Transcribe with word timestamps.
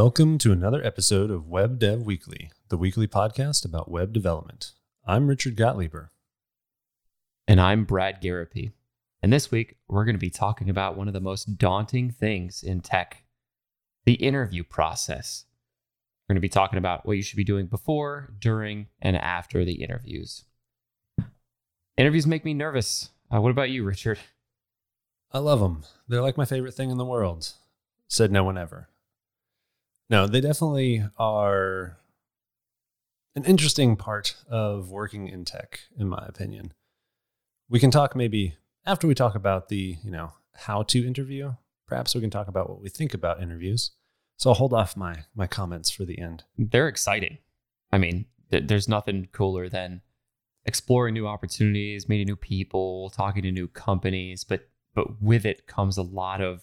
Welcome 0.00 0.38
to 0.38 0.52
another 0.52 0.80
episode 0.84 1.28
of 1.28 1.48
Web 1.48 1.80
Dev 1.80 2.02
Weekly, 2.02 2.52
the 2.68 2.76
weekly 2.76 3.08
podcast 3.08 3.64
about 3.64 3.90
web 3.90 4.12
development. 4.12 4.74
I'm 5.04 5.26
Richard 5.26 5.56
Gottleber. 5.56 6.10
And 7.48 7.60
I'm 7.60 7.84
Brad 7.84 8.22
Garropy. 8.22 8.70
And 9.24 9.32
this 9.32 9.50
week, 9.50 9.74
we're 9.88 10.04
going 10.04 10.14
to 10.14 10.20
be 10.20 10.30
talking 10.30 10.70
about 10.70 10.96
one 10.96 11.08
of 11.08 11.14
the 11.14 11.20
most 11.20 11.58
daunting 11.58 12.12
things 12.12 12.62
in 12.62 12.80
tech 12.80 13.24
the 14.04 14.12
interview 14.14 14.62
process. 14.62 15.46
We're 16.22 16.34
going 16.34 16.42
to 16.42 16.46
be 16.46 16.48
talking 16.48 16.78
about 16.78 17.04
what 17.04 17.16
you 17.16 17.22
should 17.24 17.36
be 17.36 17.42
doing 17.42 17.66
before, 17.66 18.32
during, 18.38 18.86
and 19.02 19.16
after 19.16 19.64
the 19.64 19.82
interviews. 19.82 20.44
Interviews 21.96 22.24
make 22.24 22.44
me 22.44 22.54
nervous. 22.54 23.10
Uh, 23.34 23.40
what 23.40 23.50
about 23.50 23.70
you, 23.70 23.82
Richard? 23.82 24.20
I 25.32 25.40
love 25.40 25.58
them. 25.58 25.82
They're 26.06 26.22
like 26.22 26.38
my 26.38 26.44
favorite 26.44 26.74
thing 26.74 26.90
in 26.90 26.98
the 26.98 27.04
world. 27.04 27.50
Said 28.06 28.30
no 28.30 28.44
one 28.44 28.56
ever. 28.56 28.90
No, 30.10 30.26
they 30.26 30.40
definitely 30.40 31.04
are 31.18 31.98
an 33.34 33.44
interesting 33.44 33.96
part 33.96 34.36
of 34.48 34.90
working 34.90 35.28
in 35.28 35.44
tech, 35.44 35.80
in 35.98 36.08
my 36.08 36.24
opinion. 36.26 36.72
We 37.68 37.78
can 37.78 37.90
talk 37.90 38.16
maybe 38.16 38.56
after 38.86 39.06
we 39.06 39.14
talk 39.14 39.34
about 39.34 39.68
the, 39.68 39.96
you 40.02 40.10
know, 40.10 40.32
how 40.54 40.82
to 40.84 41.06
interview. 41.06 41.52
Perhaps 41.86 42.14
we 42.14 42.20
can 42.20 42.30
talk 42.30 42.48
about 42.48 42.68
what 42.68 42.80
we 42.80 42.88
think 42.88 43.14
about 43.14 43.42
interviews. 43.42 43.92
So 44.36 44.50
I'll 44.50 44.54
hold 44.54 44.72
off 44.72 44.96
my 44.96 45.24
my 45.34 45.46
comments 45.46 45.90
for 45.90 46.04
the 46.04 46.18
end. 46.18 46.44
They're 46.56 46.88
exciting. 46.88 47.38
I 47.92 47.98
mean, 47.98 48.26
th- 48.50 48.66
there's 48.66 48.88
nothing 48.88 49.28
cooler 49.32 49.68
than 49.68 50.02
exploring 50.64 51.14
new 51.14 51.26
opportunities, 51.26 52.08
meeting 52.08 52.26
new 52.26 52.36
people, 52.36 53.10
talking 53.10 53.42
to 53.42 53.52
new 53.52 53.68
companies, 53.68 54.44
but 54.44 54.68
but 54.94 55.20
with 55.20 55.44
it 55.44 55.66
comes 55.66 55.96
a 55.96 56.02
lot 56.02 56.40
of 56.40 56.62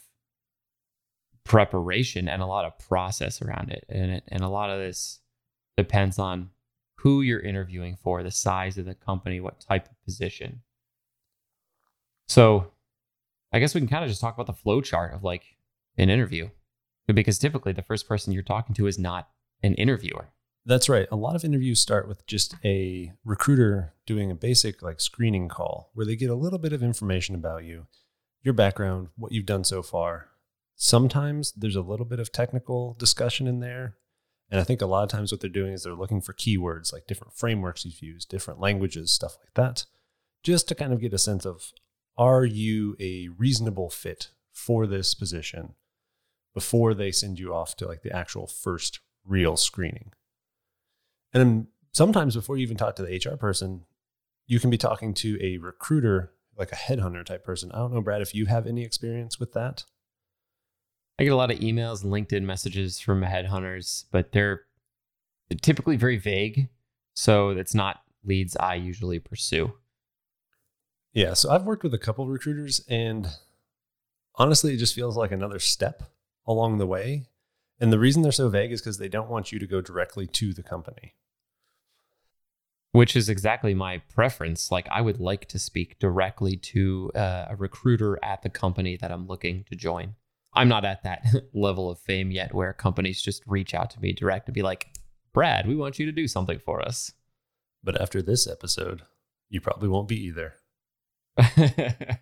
preparation 1.45 2.27
and 2.27 2.41
a 2.41 2.45
lot 2.45 2.65
of 2.65 2.77
process 2.77 3.41
around 3.41 3.69
it. 3.69 3.85
And 3.87 4.11
it, 4.11 4.23
and 4.27 4.41
a 4.41 4.49
lot 4.49 4.69
of 4.69 4.79
this 4.79 5.19
depends 5.77 6.19
on 6.19 6.49
who 6.97 7.21
you're 7.21 7.39
interviewing 7.39 7.95
for, 7.95 8.23
the 8.23 8.31
size 8.31 8.77
of 8.77 8.85
the 8.85 8.95
company, 8.95 9.39
what 9.39 9.61
type 9.61 9.85
of 9.85 10.03
position. 10.03 10.61
So 12.27 12.71
I 13.53 13.59
guess 13.59 13.75
we 13.75 13.81
can 13.81 13.87
kind 13.87 14.03
of 14.03 14.09
just 14.09 14.21
talk 14.21 14.33
about 14.33 14.47
the 14.47 14.53
flow 14.53 14.81
chart 14.81 15.13
of 15.13 15.23
like 15.23 15.43
an 15.97 16.09
interview 16.09 16.49
because 17.07 17.37
typically 17.37 17.71
the 17.71 17.83
first 17.83 18.07
person 18.07 18.33
you're 18.33 18.41
talking 18.41 18.73
to 18.75 18.87
is 18.87 18.97
not 18.97 19.29
an 19.61 19.75
interviewer. 19.75 20.29
That's 20.65 20.89
right. 20.89 21.07
A 21.11 21.15
lot 21.15 21.35
of 21.35 21.45
interviews 21.45 21.79
start 21.79 22.07
with 22.07 22.25
just 22.25 22.55
a 22.65 23.13
recruiter 23.23 23.93
doing 24.07 24.31
a 24.31 24.35
basic 24.35 24.81
like 24.81 24.99
screening 24.99 25.47
call 25.47 25.91
where 25.93 26.07
they 26.07 26.15
get 26.15 26.31
a 26.31 26.35
little 26.35 26.57
bit 26.57 26.73
of 26.73 26.81
information 26.81 27.35
about 27.35 27.63
you, 27.63 27.85
your 28.41 28.55
background, 28.55 29.09
what 29.15 29.31
you've 29.31 29.45
done 29.45 29.63
so 29.63 29.83
far, 29.83 30.29
Sometimes 30.75 31.51
there's 31.53 31.75
a 31.75 31.81
little 31.81 32.05
bit 32.05 32.19
of 32.19 32.31
technical 32.31 32.95
discussion 32.99 33.47
in 33.47 33.59
there. 33.59 33.95
And 34.51 34.59
I 34.59 34.63
think 34.63 34.81
a 34.81 34.85
lot 34.85 35.03
of 35.03 35.09
times 35.09 35.31
what 35.31 35.41
they're 35.41 35.49
doing 35.49 35.73
is 35.73 35.83
they're 35.83 35.93
looking 35.93 36.21
for 36.21 36.33
keywords 36.33 36.93
like 36.93 37.07
different 37.07 37.33
frameworks 37.33 37.85
you've 37.85 38.01
used, 38.01 38.29
different 38.29 38.59
languages, 38.59 39.11
stuff 39.11 39.37
like 39.39 39.53
that, 39.55 39.85
just 40.43 40.67
to 40.67 40.75
kind 40.75 40.93
of 40.93 41.01
get 41.01 41.13
a 41.13 41.17
sense 41.17 41.45
of 41.45 41.71
are 42.17 42.45
you 42.45 42.95
a 42.99 43.29
reasonable 43.37 43.89
fit 43.89 44.29
for 44.51 44.85
this 44.85 45.13
position 45.15 45.73
before 46.53 46.93
they 46.93 47.11
send 47.11 47.39
you 47.39 47.53
off 47.53 47.75
to 47.75 47.87
like 47.87 48.03
the 48.03 48.15
actual 48.15 48.47
first 48.47 48.99
real 49.25 49.57
screening. 49.57 50.11
And 51.33 51.41
then 51.41 51.67
sometimes 51.91 52.35
before 52.35 52.55
you 52.55 52.63
even 52.63 52.77
talk 52.77 52.95
to 52.95 53.03
the 53.03 53.17
HR 53.17 53.35
person, 53.35 53.85
you 54.47 54.59
can 54.59 54.69
be 54.69 54.77
talking 54.77 55.13
to 55.15 55.37
a 55.41 55.57
recruiter, 55.57 56.31
like 56.57 56.71
a 56.71 56.75
headhunter 56.75 57.25
type 57.25 57.43
person. 57.43 57.71
I 57.73 57.79
don't 57.79 57.93
know, 57.93 58.01
Brad, 58.01 58.21
if 58.21 58.33
you 58.33 58.45
have 58.45 58.67
any 58.67 58.83
experience 58.83 59.39
with 59.39 59.53
that. 59.53 59.83
I 61.17 61.23
get 61.23 61.33
a 61.33 61.35
lot 61.35 61.51
of 61.51 61.59
emails 61.59 62.03
and 62.03 62.11
LinkedIn 62.11 62.43
messages 62.43 62.99
from 62.99 63.21
headhunters, 63.21 64.05
but 64.11 64.31
they're 64.31 64.63
typically 65.61 65.95
very 65.95 66.17
vague. 66.17 66.67
So 67.13 67.53
that's 67.53 67.73
not 67.73 68.01
leads 68.23 68.57
I 68.57 68.75
usually 68.75 69.19
pursue. 69.19 69.73
Yeah. 71.13 71.33
So 71.33 71.49
I've 71.49 71.63
worked 71.63 71.83
with 71.83 71.93
a 71.93 71.99
couple 71.99 72.27
recruiters, 72.27 72.81
and 72.89 73.29
honestly, 74.35 74.73
it 74.73 74.77
just 74.77 74.93
feels 74.93 75.15
like 75.15 75.31
another 75.31 75.59
step 75.59 76.03
along 76.45 76.77
the 76.77 76.87
way. 76.87 77.27
And 77.79 77.91
the 77.91 77.99
reason 77.99 78.21
they're 78.21 78.31
so 78.31 78.49
vague 78.49 78.71
is 78.71 78.81
because 78.81 78.97
they 78.97 79.07
don't 79.07 79.29
want 79.29 79.51
you 79.51 79.59
to 79.59 79.67
go 79.67 79.79
directly 79.81 80.27
to 80.27 80.53
the 80.53 80.63
company. 80.63 81.15
Which 82.91 83.15
is 83.15 83.29
exactly 83.29 83.73
my 83.73 83.99
preference. 84.13 84.71
Like, 84.71 84.87
I 84.89 85.01
would 85.01 85.19
like 85.19 85.47
to 85.49 85.59
speak 85.59 85.99
directly 85.99 86.55
to 86.57 87.11
uh, 87.13 87.45
a 87.49 87.55
recruiter 87.55 88.17
at 88.23 88.41
the 88.41 88.49
company 88.49 88.97
that 88.97 89.11
I'm 89.11 89.27
looking 89.27 89.65
to 89.69 89.75
join. 89.75 90.15
I'm 90.55 90.67
not 90.67 90.85
at 90.85 91.03
that 91.03 91.25
level 91.53 91.89
of 91.89 91.99
fame 91.99 92.31
yet 92.31 92.53
where 92.53 92.73
companies 92.73 93.21
just 93.21 93.43
reach 93.45 93.73
out 93.73 93.89
to 93.91 93.99
me 93.99 94.13
direct 94.13 94.47
and 94.47 94.55
be 94.55 94.61
like, 94.61 94.87
Brad, 95.33 95.67
we 95.67 95.75
want 95.75 95.99
you 95.99 96.05
to 96.05 96.11
do 96.11 96.27
something 96.27 96.59
for 96.59 96.81
us. 96.81 97.11
But 97.83 97.99
after 97.99 98.21
this 98.21 98.47
episode, 98.47 99.03
you 99.49 99.61
probably 99.61 99.89
won't 99.89 100.07
be 100.07 100.23
either. 100.25 100.53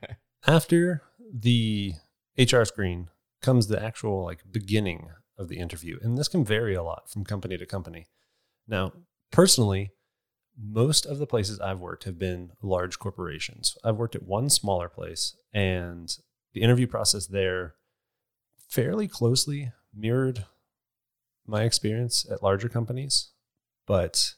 after 0.48 1.04
the 1.32 1.94
HR 2.38 2.64
screen 2.64 3.10
comes 3.42 3.68
the 3.68 3.82
actual 3.82 4.24
like 4.24 4.44
beginning 4.52 5.10
of 5.38 5.48
the 5.48 5.58
interview. 5.58 6.00
And 6.02 6.18
this 6.18 6.28
can 6.28 6.44
vary 6.44 6.76
a 6.76 6.84
lot 6.84 7.10
from 7.10 7.24
company 7.24 7.58
to 7.58 7.66
company. 7.66 8.08
Now, 8.68 8.94
personally, 9.32 9.92
most 10.58 11.06
of 11.06 11.18
the 11.18 11.28
places 11.28 11.60
I've 11.60 11.80
worked 11.80 12.04
have 12.04 12.20
been 12.20 12.52
large 12.62 13.00
corporations. 13.00 13.78
I've 13.84 13.98
worked 13.98 14.16
at 14.16 14.24
one 14.24 14.50
smaller 14.50 14.88
place, 14.88 15.36
and 15.54 16.16
the 16.54 16.62
interview 16.62 16.88
process 16.88 17.28
there 17.28 17.76
fairly 18.74 19.08
closely 19.08 19.72
mirrored 19.94 20.46
my 21.46 21.62
experience 21.62 22.26
at 22.32 22.42
larger 22.42 22.68
companies, 22.68 23.30
but 23.86 24.34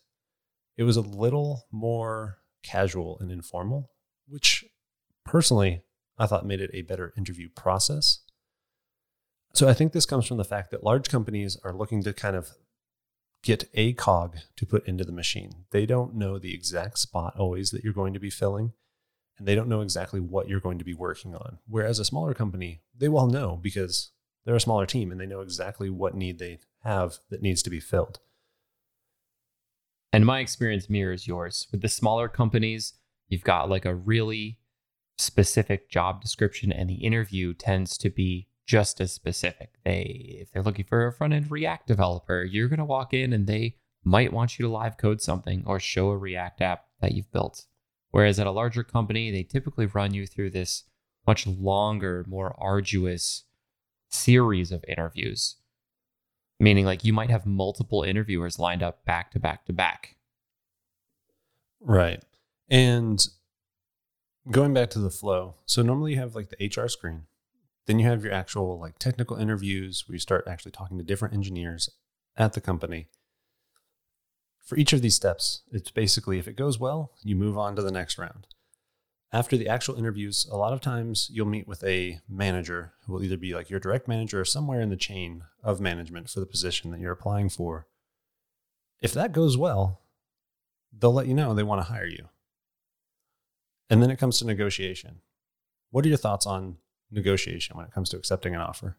it 0.76 0.84
was 0.84 0.98
a 0.98 1.02
little 1.02 1.64
more 1.72 2.40
casual 2.62 3.18
and 3.22 3.32
informal, 3.32 3.92
which 4.28 4.66
personally 5.24 5.84
I 6.18 6.26
thought 6.26 6.46
made 6.46 6.60
it 6.60 6.72
a 6.74 6.82
better 6.82 7.14
interview 7.18 7.48
process. 7.56 8.20
So 9.54 9.70
I 9.70 9.74
think 9.74 9.94
this 9.94 10.06
comes 10.06 10.26
from 10.26 10.36
the 10.36 10.44
fact 10.44 10.70
that 10.72 10.84
large 10.84 11.08
companies 11.08 11.58
are 11.64 11.72
looking 11.72 12.04
to 12.04 12.12
kind 12.12 12.36
of 12.36 12.50
get 13.42 13.70
a 13.74 13.94
cog 13.94 14.36
to 14.58 14.66
put 14.66 14.86
into 14.86 15.06
the 15.06 15.14
machine. 15.14 15.52
They 15.72 15.86
don't 15.86 16.14
know 16.14 16.40
the 16.40 16.54
exact 16.54 17.00
spot 17.00 17.36
always 17.38 17.72
that 17.72 17.86
you're 17.86 17.94
going 17.94 18.14
to 18.14 18.20
be 18.20 18.30
filling, 18.30 18.74
and 19.38 19.48
they 19.48 19.56
don't 19.56 19.70
know 19.70 19.80
exactly 19.80 20.20
what 20.20 20.50
you're 20.50 20.60
going 20.60 20.80
to 20.80 20.86
be 20.86 20.94
working 20.94 21.36
on. 21.36 21.60
Whereas 21.68 22.00
a 22.00 22.06
smaller 22.06 22.34
company, 22.34 22.82
they 22.94 23.08
will 23.08 23.28
know 23.28 23.58
because 23.62 24.12
they're 24.46 24.56
a 24.56 24.62
smaller 24.62 24.86
team 24.86 25.12
and 25.12 25.20
they 25.20 25.26
know 25.26 25.42
exactly 25.42 25.90
what 25.90 26.16
need 26.16 26.40
they 26.40 26.60
have 26.84 27.18
that 27.30 27.42
needs 27.42 27.64
to 27.64 27.70
be 27.70 27.80
filled. 27.80 28.20
And 30.14 30.26
my 30.26 30.40
experience 30.40 30.90
mirrors 30.90 31.28
yours. 31.28 31.68
With 31.72 31.82
the 31.82 31.90
smaller 31.90 32.30
companies, 32.30 32.94
you've 33.28 33.44
got 33.44 33.70
like 33.70 33.86
a 33.86 33.96
really 33.96 34.60
specific 35.18 35.90
job 35.90 36.22
description, 36.22 36.72
and 36.72 36.90
the 36.90 37.04
interview 37.04 37.54
tends 37.54 37.98
to 37.98 38.10
be 38.10 38.48
just 38.66 39.02
as 39.02 39.12
specific. 39.12 39.76
They, 39.84 40.38
if 40.40 40.52
they're 40.52 40.64
looking 40.64 40.86
for 40.86 41.06
a 41.06 41.14
front 41.14 41.34
end 41.34 41.52
React 41.52 41.88
developer, 41.88 42.44
you're 42.44 42.70
going 42.70 42.80
to 42.80 42.86
walk 42.86 43.14
in 43.14 43.34
and 43.34 43.46
they 43.46 43.76
might 44.04 44.34
want 44.34 44.58
you 44.58 44.64
to 44.64 44.72
live 44.72 44.98
code 44.98 45.22
something 45.22 45.64
or 45.66 45.80
show 45.80 46.10
a 46.10 46.18
React 46.18 46.62
app 46.62 46.86
that 47.02 47.12
you've 47.12 47.32
built. 47.32 47.66
Whereas 48.12 48.40
at 48.40 48.48
a 48.48 48.52
larger 48.52 48.84
company, 48.84 49.32
they 49.32 49.44
typically 49.44 49.86
run 49.86 50.14
you 50.14 50.26
through 50.26 50.52
this 50.52 50.86
much 51.28 51.46
longer, 51.46 52.24
more 52.28 52.56
arduous 52.58 53.44
series 54.16 54.72
of 54.72 54.84
interviews, 54.88 55.56
meaning 56.60 56.86
like 56.86 57.04
you 57.04 57.14
might 57.14 57.30
have 57.30 57.46
multiple 57.46 58.04
interviewers 58.04 58.60
lined 58.60 58.84
up 58.84 59.06
back 59.06 59.32
to 59.32 59.40
back 59.40 59.66
to 59.66 59.74
back. 59.74 60.16
Right. 61.80 62.24
And 62.70 63.26
going 64.50 64.74
back 64.74 64.90
to 64.92 65.00
the 65.00 65.12
flow, 65.12 65.56
so 65.66 65.82
normally 65.82 66.14
you 66.14 66.20
have 66.20 66.36
like 66.36 66.50
the 66.50 66.68
HR 66.68 66.88
screen, 66.88 67.24
then 67.86 68.00
you 68.00 68.08
have 68.08 68.24
your 68.24 68.34
actual 68.34 68.80
like 68.80 68.98
technical 68.98 69.38
interviews 69.38 70.06
where 70.08 70.16
you 70.16 70.20
start 70.20 70.48
actually 70.48 70.72
talking 70.72 70.98
to 70.98 71.04
different 71.04 71.34
engineers 71.34 71.90
at 72.36 72.54
the 72.54 72.62
company. 72.62 73.08
For 74.64 74.78
each 74.78 74.94
of 74.94 75.04
these 75.04 75.14
steps, 75.14 75.62
it's 75.72 75.92
basically 75.92 76.40
if 76.40 76.48
it 76.48 76.56
goes 76.56 76.80
well, 76.80 77.12
you 77.24 77.36
move 77.36 77.58
on 77.58 77.76
to 77.76 77.84
the 77.84 77.92
next 77.92 78.18
round 78.18 78.48
after 79.32 79.58
the 79.58 79.68
actual 79.68 79.96
interviews, 79.96 80.48
a 80.52 80.58
lot 80.58 80.74
of 80.74 80.82
times 80.82 81.30
you'll 81.32 81.46
meet 81.46 81.68
with 81.68 81.84
a 81.84 82.20
manager 82.30 82.94
who 83.06 83.14
will 83.14 83.24
either 83.24 83.38
be 83.38 83.54
like 83.54 83.70
your 83.70 83.80
direct 83.80 84.08
manager 84.08 84.40
or 84.40 84.46
somewhere 84.46 84.82
in 84.82 84.90
the 84.90 84.96
chain 84.96 85.44
of 85.64 85.82
management 85.82 86.30
for 86.30 86.40
the 86.40 86.46
position 86.46 86.92
that 86.92 87.00
you're 87.00 87.12
applying 87.12 87.50
for. 87.50 87.88
If 89.02 89.14
that 89.14 89.34
goes 89.34 89.58
well, 89.58 90.02
they'll 90.98 91.14
let 91.14 91.28
you 91.28 91.34
know 91.34 91.54
they 91.54 91.64
want 91.64 91.80
to 91.80 91.92
hire 91.92 92.06
you. 92.08 92.30
And 93.90 94.02
then 94.02 94.10
it 94.10 94.18
comes 94.18 94.40
to 94.40 94.46
negotiation. 94.46 95.22
What 95.92 96.06
are 96.06 96.10
your 96.10 96.18
thoughts 96.18 96.46
on 96.46 96.78
negotiation 97.12 97.76
when 97.76 97.86
it 97.86 97.92
comes 97.92 98.10
to 98.10 98.18
accepting 98.18 98.56
an 98.56 98.62
offer? 98.62 98.98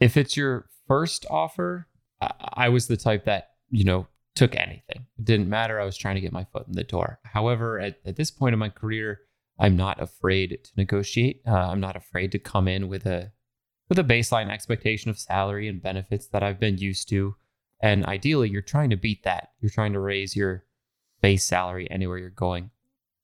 If 0.00 0.16
it's 0.16 0.36
your 0.36 0.66
first 0.86 1.24
offer, 1.30 1.86
I 2.20 2.68
was 2.68 2.88
the 2.88 2.96
type 2.96 3.24
that, 3.24 3.50
you 3.70 3.84
know, 3.84 4.08
took 4.34 4.56
anything. 4.56 5.06
It 5.18 5.24
didn't 5.24 5.48
matter. 5.48 5.80
I 5.80 5.84
was 5.84 5.96
trying 5.96 6.16
to 6.16 6.20
get 6.20 6.32
my 6.32 6.44
foot 6.44 6.66
in 6.66 6.74
the 6.74 6.84
door. 6.84 7.20
However, 7.24 7.78
at, 7.78 8.00
at 8.04 8.16
this 8.16 8.30
point 8.30 8.52
in 8.52 8.58
my 8.58 8.68
career, 8.68 9.20
I'm 9.58 9.76
not 9.76 10.02
afraid 10.02 10.58
to 10.64 10.70
negotiate. 10.76 11.42
Uh, 11.46 11.52
I'm 11.52 11.80
not 11.80 11.96
afraid 11.96 12.32
to 12.32 12.38
come 12.38 12.66
in 12.66 12.88
with 12.88 13.06
a 13.06 13.32
with 13.88 13.98
a 13.98 14.04
baseline 14.04 14.50
expectation 14.50 15.10
of 15.10 15.18
salary 15.18 15.68
and 15.68 15.82
benefits 15.82 16.26
that 16.28 16.42
I've 16.42 16.58
been 16.58 16.78
used 16.78 17.08
to. 17.10 17.36
And 17.80 18.04
ideally, 18.06 18.48
you're 18.48 18.62
trying 18.62 18.90
to 18.90 18.96
beat 18.96 19.24
that. 19.24 19.50
You're 19.60 19.70
trying 19.70 19.92
to 19.92 20.00
raise 20.00 20.34
your 20.34 20.64
base 21.20 21.44
salary 21.44 21.86
anywhere 21.90 22.18
you're 22.18 22.30
going, 22.30 22.70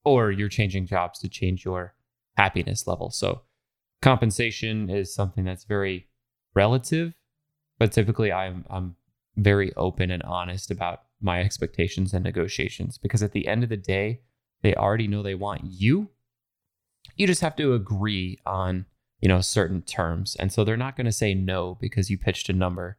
or 0.04 0.30
you're 0.30 0.48
changing 0.48 0.86
jobs 0.86 1.18
to 1.20 1.28
change 1.28 1.64
your 1.64 1.94
happiness 2.36 2.86
level. 2.86 3.10
So, 3.10 3.42
compensation 4.02 4.90
is 4.90 5.14
something 5.14 5.44
that's 5.44 5.64
very 5.64 6.08
relative, 6.54 7.14
but 7.78 7.90
typically 7.90 8.30
I'm 8.30 8.64
I'm 8.70 8.96
very 9.36 9.74
open 9.74 10.10
and 10.10 10.22
honest 10.22 10.70
about 10.70 11.02
my 11.20 11.40
expectations 11.40 12.12
and 12.14 12.24
negotiations 12.24 12.98
because 12.98 13.22
at 13.22 13.32
the 13.32 13.46
end 13.46 13.62
of 13.62 13.68
the 13.68 13.76
day, 13.76 14.20
they 14.62 14.74
already 14.74 15.06
know 15.06 15.22
they 15.22 15.34
want 15.34 15.62
you. 15.64 16.10
You 17.16 17.26
just 17.26 17.40
have 17.40 17.56
to 17.56 17.74
agree 17.74 18.38
on, 18.46 18.86
you 19.20 19.28
know, 19.28 19.40
certain 19.40 19.82
terms. 19.82 20.36
And 20.38 20.52
so 20.52 20.64
they're 20.64 20.76
not 20.76 20.96
going 20.96 21.06
to 21.06 21.12
say 21.12 21.34
no 21.34 21.76
because 21.80 22.10
you 22.10 22.18
pitched 22.18 22.48
a 22.48 22.54
number 22.54 22.98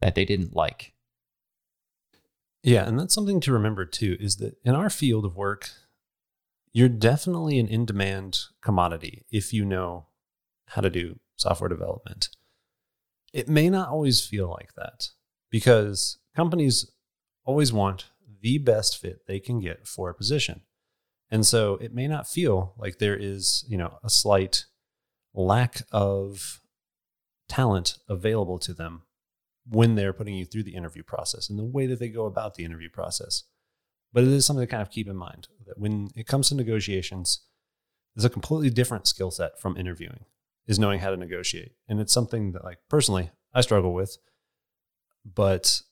that 0.00 0.14
they 0.14 0.24
didn't 0.24 0.54
like. 0.54 0.92
Yeah, 2.62 2.86
and 2.86 2.98
that's 2.98 3.14
something 3.14 3.40
to 3.40 3.52
remember 3.52 3.84
too 3.84 4.16
is 4.20 4.36
that 4.36 4.56
in 4.64 4.74
our 4.74 4.90
field 4.90 5.24
of 5.24 5.36
work, 5.36 5.70
you're 6.72 6.88
definitely 6.88 7.58
an 7.58 7.66
in 7.66 7.84
demand 7.84 8.38
commodity 8.62 9.26
if 9.30 9.52
you 9.52 9.64
know 9.64 10.06
how 10.68 10.80
to 10.80 10.90
do 10.90 11.18
software 11.36 11.68
development. 11.68 12.28
It 13.32 13.48
may 13.48 13.68
not 13.68 13.88
always 13.88 14.24
feel 14.24 14.48
like 14.48 14.74
that 14.74 15.08
because 15.52 16.18
companies 16.34 16.90
always 17.44 17.72
want 17.72 18.06
the 18.40 18.58
best 18.58 18.98
fit 19.00 19.26
they 19.28 19.38
can 19.38 19.60
get 19.60 19.86
for 19.86 20.10
a 20.10 20.14
position. 20.14 20.62
And 21.30 21.46
so 21.46 21.74
it 21.76 21.94
may 21.94 22.08
not 22.08 22.26
feel 22.26 22.74
like 22.76 22.98
there 22.98 23.16
is, 23.16 23.64
you 23.68 23.76
know, 23.76 23.98
a 24.02 24.10
slight 24.10 24.64
lack 25.32 25.82
of 25.92 26.60
talent 27.48 27.98
available 28.08 28.58
to 28.58 28.74
them 28.74 29.02
when 29.68 29.94
they're 29.94 30.12
putting 30.12 30.34
you 30.34 30.44
through 30.44 30.64
the 30.64 30.74
interview 30.74 31.02
process 31.02 31.48
and 31.48 31.58
the 31.58 31.64
way 31.64 31.86
that 31.86 32.00
they 32.00 32.08
go 32.08 32.26
about 32.26 32.54
the 32.54 32.64
interview 32.64 32.88
process. 32.90 33.44
But 34.12 34.24
it 34.24 34.30
is 34.30 34.44
something 34.44 34.66
to 34.66 34.70
kind 34.70 34.82
of 34.82 34.90
keep 34.90 35.08
in 35.08 35.16
mind 35.16 35.48
that 35.66 35.78
when 35.78 36.08
it 36.16 36.26
comes 36.26 36.48
to 36.48 36.54
negotiations, 36.54 37.46
there's 38.14 38.24
a 38.24 38.30
completely 38.30 38.70
different 38.70 39.06
skill 39.06 39.30
set 39.30 39.60
from 39.60 39.76
interviewing 39.76 40.24
is 40.66 40.78
knowing 40.78 41.00
how 41.00 41.10
to 41.10 41.16
negotiate. 41.16 41.72
And 41.88 42.00
it's 42.00 42.12
something 42.12 42.52
that 42.52 42.64
like 42.64 42.78
personally 42.88 43.30
I 43.54 43.62
struggle 43.62 43.94
with, 43.94 44.16
but 45.24 45.82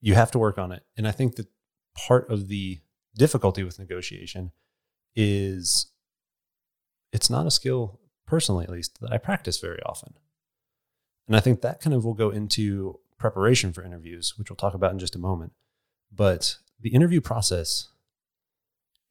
you 0.00 0.14
have 0.14 0.30
to 0.32 0.38
work 0.38 0.58
on 0.58 0.72
it. 0.72 0.84
And 0.96 1.06
I 1.08 1.12
think 1.12 1.36
that 1.36 1.48
part 1.96 2.30
of 2.30 2.48
the 2.48 2.80
difficulty 3.16 3.62
with 3.62 3.78
negotiation 3.78 4.52
is 5.14 5.86
it's 7.12 7.30
not 7.30 7.46
a 7.46 7.50
skill, 7.50 8.00
personally 8.26 8.64
at 8.64 8.70
least, 8.70 9.00
that 9.00 9.12
I 9.12 9.18
practice 9.18 9.58
very 9.58 9.80
often. 9.84 10.14
And 11.26 11.36
I 11.36 11.40
think 11.40 11.60
that 11.60 11.80
kind 11.80 11.94
of 11.94 12.04
will 12.04 12.14
go 12.14 12.30
into 12.30 13.00
preparation 13.18 13.72
for 13.72 13.82
interviews, 13.82 14.34
which 14.36 14.50
we'll 14.50 14.56
talk 14.56 14.74
about 14.74 14.92
in 14.92 14.98
just 14.98 15.16
a 15.16 15.18
moment. 15.18 15.52
But 16.12 16.58
the 16.78 16.90
interview 16.90 17.20
process 17.20 17.88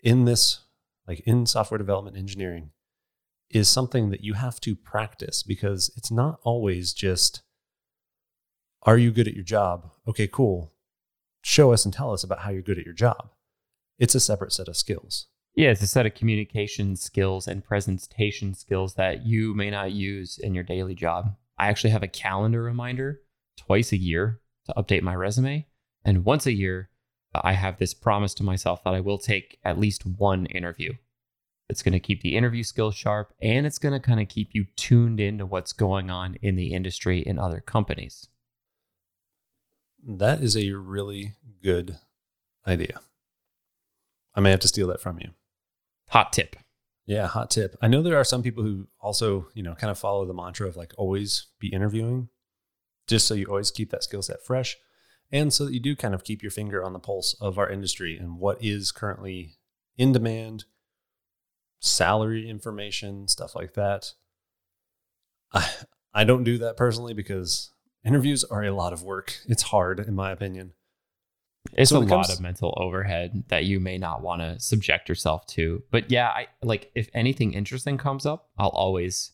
in 0.04 0.25
this, 0.25 0.60
like 1.07 1.22
in 1.22 1.45
software 1.45 1.77
development 1.77 2.16
engineering, 2.16 2.69
is 3.50 3.68
something 3.68 4.10
that 4.12 4.24
you 4.24 4.33
have 4.33 4.60
to 4.62 4.75
practice 4.75 5.44
because 5.44 5.92
it's 5.95 6.12
not 6.12 6.39
always 6.44 6.94
just, 6.94 7.42
are 8.86 8.98
you 8.98 9.12
good 9.12 9.28
at 9.28 9.34
your 9.34 9.44
job? 9.44 9.92
Okay, 10.08 10.28
cool. 10.28 10.72
Show 11.42 11.74
us 11.74 11.86
and 11.86 11.94
tell 11.94 12.14
us 12.14 12.24
about 12.24 12.40
how 12.40 12.52
you're 12.52 12.62
good 12.62 12.80
at 12.80 12.86
your 12.86 12.94
job 12.94 13.30
it's 13.98 14.16
a 14.16 14.20
separate 14.20 14.54
set 14.54 14.68
of 14.68 14.78
skills. 14.78 15.28
Yeah, 15.56 15.70
it's 15.70 15.82
a 15.82 15.88
set 15.88 16.06
of 16.06 16.16
communication 16.16 16.96
skills 16.96 17.48
and 17.48 17.64
presentation 17.64 18.54
skills 18.54 18.96
that 18.96 19.26
you 19.26 19.54
may 19.54 19.70
not 19.70 19.92
use 19.92 20.38
in 20.38 20.54
your 20.54 20.66
daily 20.66 20.96
job. 20.96 21.36
I 21.58 21.68
actually 21.68 21.92
have 21.92 22.04
a 22.04 22.10
calendar 22.10 22.62
reminder 22.62 23.22
twice 23.58 23.94
a 23.94 23.98
year 23.98 24.42
to 24.66 24.74
update 24.74 25.02
my 25.02 25.16
resume. 25.16 25.66
And 26.04 26.26
once 26.26 26.46
a 26.46 26.52
year, 26.54 26.90
I 27.34 27.54
have 27.54 27.78
this 27.78 27.94
promise 27.94 28.34
to 28.36 28.44
myself 28.44 28.84
that 28.84 28.94
I 28.94 29.00
will 29.00 29.18
take 29.18 29.60
at 29.64 29.80
least 29.80 30.06
one 30.06 30.46
interview. 30.48 30.94
It's 31.70 31.82
going 31.82 31.94
to 31.94 32.00
keep 32.00 32.22
the 32.22 32.36
interview 32.36 32.64
skills 32.64 32.96
sharp 32.96 33.34
and 33.42 33.66
it's 33.66 33.80
going 33.80 33.94
to 33.94 34.00
kind 34.00 34.20
of 34.20 34.28
keep 34.28 34.50
you 34.52 34.66
tuned 34.76 35.20
into 35.20 35.46
what's 35.46 35.74
going 35.74 36.12
on 36.12 36.36
in 36.42 36.58
the 36.58 36.74
industry 36.74 37.20
in 37.20 37.40
other 37.40 37.62
companies. 37.62 38.28
That 40.07 40.42
is 40.42 40.56
a 40.56 40.72
really 40.72 41.34
good 41.63 41.98
idea. 42.68 43.00
I 44.36 44.42
may 44.42 44.52
have 44.52 44.60
to 44.62 44.68
steal 44.68 44.88
that 44.88 45.02
from 45.02 45.19
you. 45.19 45.31
Hot 46.10 46.31
tip. 46.31 46.56
Yeah, 47.07 47.28
hot 47.28 47.50
tip. 47.50 47.75
I 47.81 47.88
know 47.88 48.02
there 48.02 48.18
are 48.18 48.24
some 48.24 48.44
people 48.44 48.63
who 48.63 48.88
also, 49.00 49.48
you 49.54 49.63
know, 49.63 49.74
kind 49.75 49.92
of 49.92 49.98
follow 49.98 50.25
the 50.25 50.34
mantra 50.34 50.68
of 50.68 50.75
like 50.75 50.94
always 50.98 51.48
be 51.60 51.69
interviewing, 51.69 52.30
just 53.07 53.28
so 53.28 53.34
you 53.34 53.46
always 53.46 53.72
keep 53.72 53.92
that 53.92 54.04
skill 54.04 54.22
set 54.22 54.44
fresh. 54.44 54.78
And 55.31 55.52
so 55.52 55.66
that 55.66 55.74
you 55.74 55.80
do 55.80 55.96
kind 55.96 56.13
of 56.13 56.24
keep 56.24 56.44
your 56.44 56.51
finger 56.51 56.84
on 56.84 56.94
the 56.94 57.00
pulse 57.00 57.36
of 57.42 57.58
our 57.58 57.69
industry 57.69 58.18
and 58.18 58.38
what 58.38 58.63
is 58.63 58.92
currently 58.92 59.58
in 59.98 60.12
demand, 60.12 60.66
salary 61.80 62.48
information, 62.50 63.28
stuff 63.28 63.56
like 63.56 63.74
that. 63.74 64.13
I 65.51 65.68
I 66.13 66.24
don't 66.24 66.44
do 66.44 66.58
that 66.60 66.78
personally 66.78 67.13
because 67.13 67.72
interviews 68.06 68.44
are 68.44 68.63
a 68.63 68.72
lot 68.72 68.94
of 68.94 69.04
work. 69.04 69.40
It's 69.48 69.63
hard 69.63 70.00
in 70.00 70.16
my 70.16 70.31
opinion. 70.31 70.74
It's 71.74 71.90
so 71.90 71.98
a 71.98 72.00
lot 72.00 72.31
of 72.31 72.40
mental 72.40 72.74
overhead 72.78 73.46
that 73.48 73.66
you 73.66 73.80
may 73.80 73.98
not 73.98 74.22
want 74.22 74.42
to 74.42 74.60
subject 74.60 75.10
yourself 75.10 75.48
to. 75.48 75.84
But 75.92 76.12
yeah, 76.12 76.30
I 76.30 76.48
like 76.62 76.92
if 76.96 77.10
anything 77.13 77.54
interesting 77.54 77.98
comes 77.98 78.25
up, 78.25 78.50
I'll 78.57 78.69
always 78.69 79.31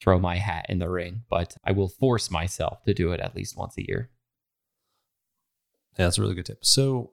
throw 0.00 0.18
my 0.18 0.36
hat 0.36 0.66
in 0.68 0.78
the 0.78 0.88
ring, 0.88 1.22
but 1.28 1.56
I 1.64 1.72
will 1.72 1.88
force 1.88 2.30
myself 2.30 2.82
to 2.84 2.94
do 2.94 3.12
it 3.12 3.20
at 3.20 3.36
least 3.36 3.56
once 3.56 3.76
a 3.76 3.86
year. 3.86 4.10
Yeah, 5.98 6.06
that's 6.06 6.18
a 6.18 6.22
really 6.22 6.34
good 6.34 6.46
tip. 6.46 6.64
So 6.64 7.12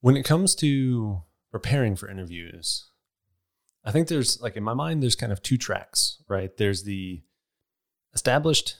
when 0.00 0.16
it 0.16 0.24
comes 0.24 0.54
to 0.56 1.22
preparing 1.50 1.96
for 1.96 2.10
interviews, 2.10 2.90
I 3.84 3.92
think 3.92 4.08
there's 4.08 4.40
like 4.40 4.56
in 4.56 4.62
my 4.62 4.74
mind, 4.74 5.02
there's 5.02 5.14
kind 5.14 5.32
of 5.32 5.42
two 5.42 5.56
tracks, 5.56 6.22
right? 6.28 6.54
There's 6.56 6.82
the 6.82 7.22
established 8.14 8.76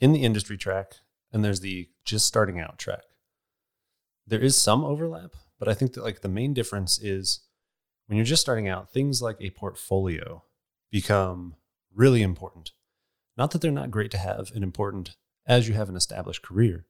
in 0.00 0.12
the 0.12 0.24
industry 0.24 0.56
track 0.56 0.94
and 1.32 1.44
there's 1.44 1.60
the 1.60 1.88
just 2.04 2.26
starting 2.26 2.60
out 2.60 2.78
track. 2.78 3.02
There 4.26 4.40
is 4.40 4.60
some 4.60 4.84
overlap, 4.84 5.32
but 5.58 5.68
I 5.68 5.74
think 5.74 5.94
that 5.94 6.04
like 6.04 6.20
the 6.20 6.28
main 6.28 6.54
difference 6.54 6.98
is 6.98 7.40
when 8.06 8.16
you're 8.16 8.24
just 8.24 8.42
starting 8.42 8.68
out, 8.68 8.92
things 8.92 9.20
like 9.20 9.36
a 9.40 9.50
portfolio 9.50 10.44
become 10.90 11.56
really 11.94 12.22
important. 12.22 12.72
Not 13.36 13.50
that 13.50 13.60
they're 13.60 13.70
not 13.70 13.90
great 13.90 14.10
to 14.12 14.18
have 14.18 14.50
and 14.54 14.64
important 14.64 15.16
as 15.46 15.68
you 15.68 15.74
have 15.74 15.88
an 15.88 15.96
established 15.96 16.42
career, 16.42 16.86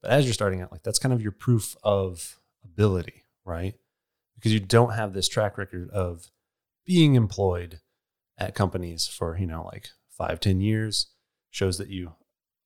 but 0.00 0.10
as 0.10 0.24
you're 0.24 0.34
starting 0.34 0.60
out, 0.60 0.72
like 0.72 0.82
that's 0.82 0.98
kind 0.98 1.12
of 1.12 1.22
your 1.22 1.32
proof 1.32 1.76
of 1.82 2.38
ability, 2.64 3.24
right? 3.44 3.74
Because 4.34 4.52
you 4.52 4.60
don't 4.60 4.94
have 4.94 5.12
this 5.12 5.28
track 5.28 5.58
record 5.58 5.90
of 5.90 6.30
being 6.84 7.14
employed 7.14 7.80
at 8.38 8.54
companies 8.54 9.06
for, 9.06 9.36
you 9.36 9.46
know, 9.46 9.64
like 9.64 9.90
five, 10.16 10.40
ten 10.40 10.60
years 10.60 11.08
shows 11.50 11.78
that 11.78 11.88
you 11.88 12.12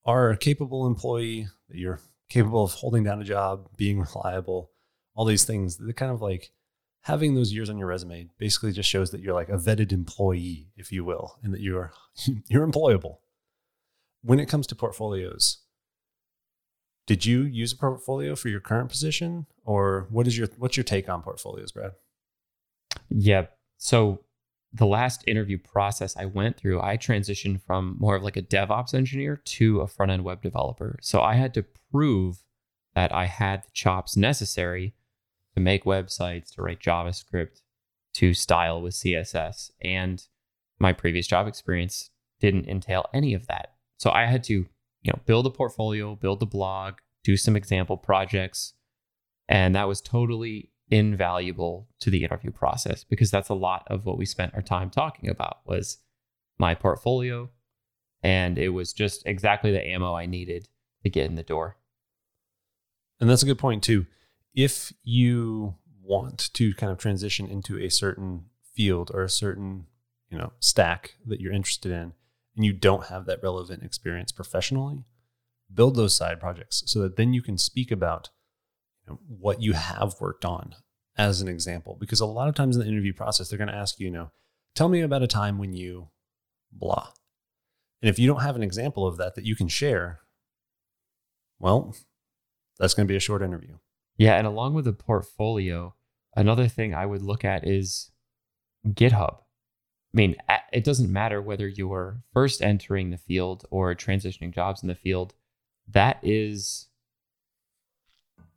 are 0.04 0.30
a 0.30 0.36
capable 0.36 0.86
employee, 0.86 1.48
that 1.68 1.76
you're 1.76 2.00
capable 2.28 2.64
of 2.64 2.72
holding 2.72 3.04
down 3.04 3.20
a 3.20 3.24
job, 3.24 3.68
being 3.76 4.00
reliable, 4.00 4.70
all 5.14 5.24
these 5.24 5.44
things 5.44 5.76
that 5.76 5.96
kind 5.96 6.12
of 6.12 6.20
like 6.20 6.52
having 7.02 7.34
those 7.34 7.52
years 7.52 7.70
on 7.70 7.78
your 7.78 7.86
resume 7.86 8.28
basically 8.38 8.72
just 8.72 8.88
shows 8.88 9.10
that 9.10 9.20
you're 9.20 9.34
like 9.34 9.48
a 9.48 9.56
vetted 9.56 9.92
employee, 9.92 10.68
if 10.76 10.90
you 10.92 11.04
will, 11.04 11.38
and 11.42 11.52
that 11.52 11.60
you're 11.60 11.92
you're 12.48 12.66
employable. 12.66 13.18
When 14.22 14.40
it 14.40 14.48
comes 14.48 14.66
to 14.68 14.74
portfolios, 14.74 15.58
did 17.06 17.24
you 17.24 17.42
use 17.42 17.72
a 17.72 17.76
portfolio 17.76 18.34
for 18.34 18.48
your 18.48 18.60
current 18.60 18.90
position 18.90 19.46
or 19.64 20.08
what 20.10 20.26
is 20.26 20.36
your 20.36 20.48
what's 20.58 20.76
your 20.76 20.84
take 20.84 21.08
on 21.08 21.22
portfolios, 21.22 21.72
Brad? 21.72 21.92
Yeah. 23.08 23.46
So 23.78 24.24
the 24.72 24.86
last 24.86 25.24
interview 25.26 25.58
process 25.58 26.16
I 26.16 26.26
went 26.26 26.56
through, 26.56 26.80
I 26.82 26.96
transitioned 26.96 27.62
from 27.62 27.96
more 27.98 28.16
of 28.16 28.22
like 28.22 28.36
a 28.36 28.42
DevOps 28.42 28.94
engineer 28.94 29.36
to 29.36 29.80
a 29.80 29.86
front 29.86 30.12
end 30.12 30.24
web 30.24 30.42
developer. 30.42 30.98
So 31.00 31.22
I 31.22 31.34
had 31.34 31.54
to 31.54 31.64
prove 31.90 32.42
that 32.94 33.12
I 33.12 33.26
had 33.26 33.62
the 33.62 33.70
chops 33.72 34.16
necessary 34.16 34.94
to 35.54 35.60
make 35.60 35.84
websites, 35.84 36.54
to 36.54 36.62
write 36.62 36.80
JavaScript, 36.80 37.62
to 38.14 38.34
style 38.34 38.80
with 38.80 38.94
CSS. 38.94 39.70
And 39.82 40.22
my 40.78 40.92
previous 40.92 41.26
job 41.26 41.46
experience 41.46 42.10
didn't 42.40 42.68
entail 42.68 43.06
any 43.12 43.34
of 43.34 43.46
that. 43.46 43.74
So 43.98 44.10
I 44.10 44.26
had 44.26 44.44
to, 44.44 44.54
you 44.54 45.12
know, 45.12 45.20
build 45.24 45.46
a 45.46 45.50
portfolio, 45.50 46.14
build 46.16 46.40
the 46.40 46.46
blog, 46.46 46.94
do 47.24 47.36
some 47.36 47.56
example 47.56 47.96
projects. 47.96 48.74
And 49.48 49.74
that 49.74 49.88
was 49.88 50.00
totally 50.00 50.70
invaluable 50.90 51.88
to 52.00 52.10
the 52.10 52.24
interview 52.24 52.50
process 52.50 53.04
because 53.04 53.30
that's 53.30 53.48
a 53.48 53.54
lot 53.54 53.84
of 53.88 54.06
what 54.06 54.18
we 54.18 54.24
spent 54.24 54.54
our 54.54 54.62
time 54.62 54.90
talking 54.90 55.28
about 55.28 55.58
was 55.66 55.98
my 56.58 56.74
portfolio 56.74 57.50
and 58.22 58.58
it 58.58 58.70
was 58.70 58.92
just 58.92 59.26
exactly 59.26 59.72
the 59.72 59.86
ammo 59.86 60.14
I 60.14 60.26
needed 60.26 60.68
to 61.02 61.10
get 61.10 61.26
in 61.26 61.34
the 61.34 61.42
door. 61.42 61.76
And 63.20 63.28
that's 63.28 63.42
a 63.42 63.46
good 63.46 63.58
point 63.58 63.82
too. 63.82 64.06
If 64.54 64.92
you 65.02 65.74
want 66.02 66.52
to 66.54 66.72
kind 66.74 66.92
of 66.92 66.98
transition 66.98 67.46
into 67.46 67.78
a 67.78 67.90
certain 67.90 68.46
field 68.74 69.10
or 69.12 69.22
a 69.22 69.30
certain, 69.30 69.86
you 70.30 70.38
know, 70.38 70.52
stack 70.60 71.14
that 71.26 71.40
you're 71.40 71.52
interested 71.52 71.92
in 71.92 72.12
and 72.56 72.64
you 72.64 72.72
don't 72.72 73.06
have 73.06 73.26
that 73.26 73.42
relevant 73.42 73.82
experience 73.82 74.32
professionally, 74.32 75.04
build 75.72 75.96
those 75.96 76.14
side 76.14 76.40
projects 76.40 76.82
so 76.86 77.00
that 77.00 77.16
then 77.16 77.32
you 77.32 77.42
can 77.42 77.58
speak 77.58 77.90
about 77.90 78.30
what 79.26 79.62
you 79.62 79.72
have 79.72 80.14
worked 80.20 80.44
on 80.44 80.74
as 81.16 81.40
an 81.40 81.48
example. 81.48 81.96
Because 81.98 82.20
a 82.20 82.26
lot 82.26 82.48
of 82.48 82.54
times 82.54 82.76
in 82.76 82.82
the 82.82 82.88
interview 82.88 83.12
process, 83.12 83.48
they're 83.48 83.58
going 83.58 83.68
to 83.68 83.74
ask 83.74 83.98
you, 83.98 84.06
you 84.06 84.12
know, 84.12 84.30
tell 84.74 84.88
me 84.88 85.00
about 85.00 85.22
a 85.22 85.26
time 85.26 85.58
when 85.58 85.72
you 85.72 86.08
blah. 86.72 87.08
And 88.02 88.10
if 88.10 88.18
you 88.18 88.26
don't 88.26 88.42
have 88.42 88.56
an 88.56 88.62
example 88.62 89.06
of 89.06 89.16
that 89.16 89.34
that 89.34 89.44
you 89.44 89.56
can 89.56 89.68
share, 89.68 90.20
well, 91.58 91.94
that's 92.78 92.94
going 92.94 93.06
to 93.06 93.12
be 93.12 93.16
a 93.16 93.20
short 93.20 93.42
interview. 93.42 93.78
Yeah. 94.18 94.36
And 94.36 94.46
along 94.46 94.74
with 94.74 94.84
the 94.84 94.92
portfolio, 94.92 95.94
another 96.34 96.68
thing 96.68 96.94
I 96.94 97.06
would 97.06 97.22
look 97.22 97.44
at 97.44 97.66
is 97.66 98.10
GitHub. 98.86 99.38
I 99.38 100.16
mean, 100.16 100.36
it 100.72 100.84
doesn't 100.84 101.12
matter 101.12 101.42
whether 101.42 101.68
you're 101.68 102.22
first 102.32 102.62
entering 102.62 103.10
the 103.10 103.18
field 103.18 103.66
or 103.70 103.94
transitioning 103.94 104.54
jobs 104.54 104.82
in 104.82 104.88
the 104.88 104.94
field. 104.94 105.34
That 105.88 106.18
is 106.22 106.88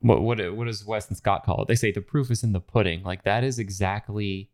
what 0.02 0.22
what 0.22 0.56
what 0.56 0.66
does 0.66 0.86
Wes 0.86 1.08
and 1.08 1.18
Scott 1.18 1.44
call 1.44 1.64
it? 1.64 1.68
They 1.68 1.76
say 1.76 1.92
the 1.92 2.02
proof 2.02 2.32
is 2.32 2.44
in 2.44 2.54
the 2.54 2.60
pudding. 2.60 3.04
Like 3.04 3.24
that 3.24 3.44
is 3.44 3.60
exactly 3.60 4.50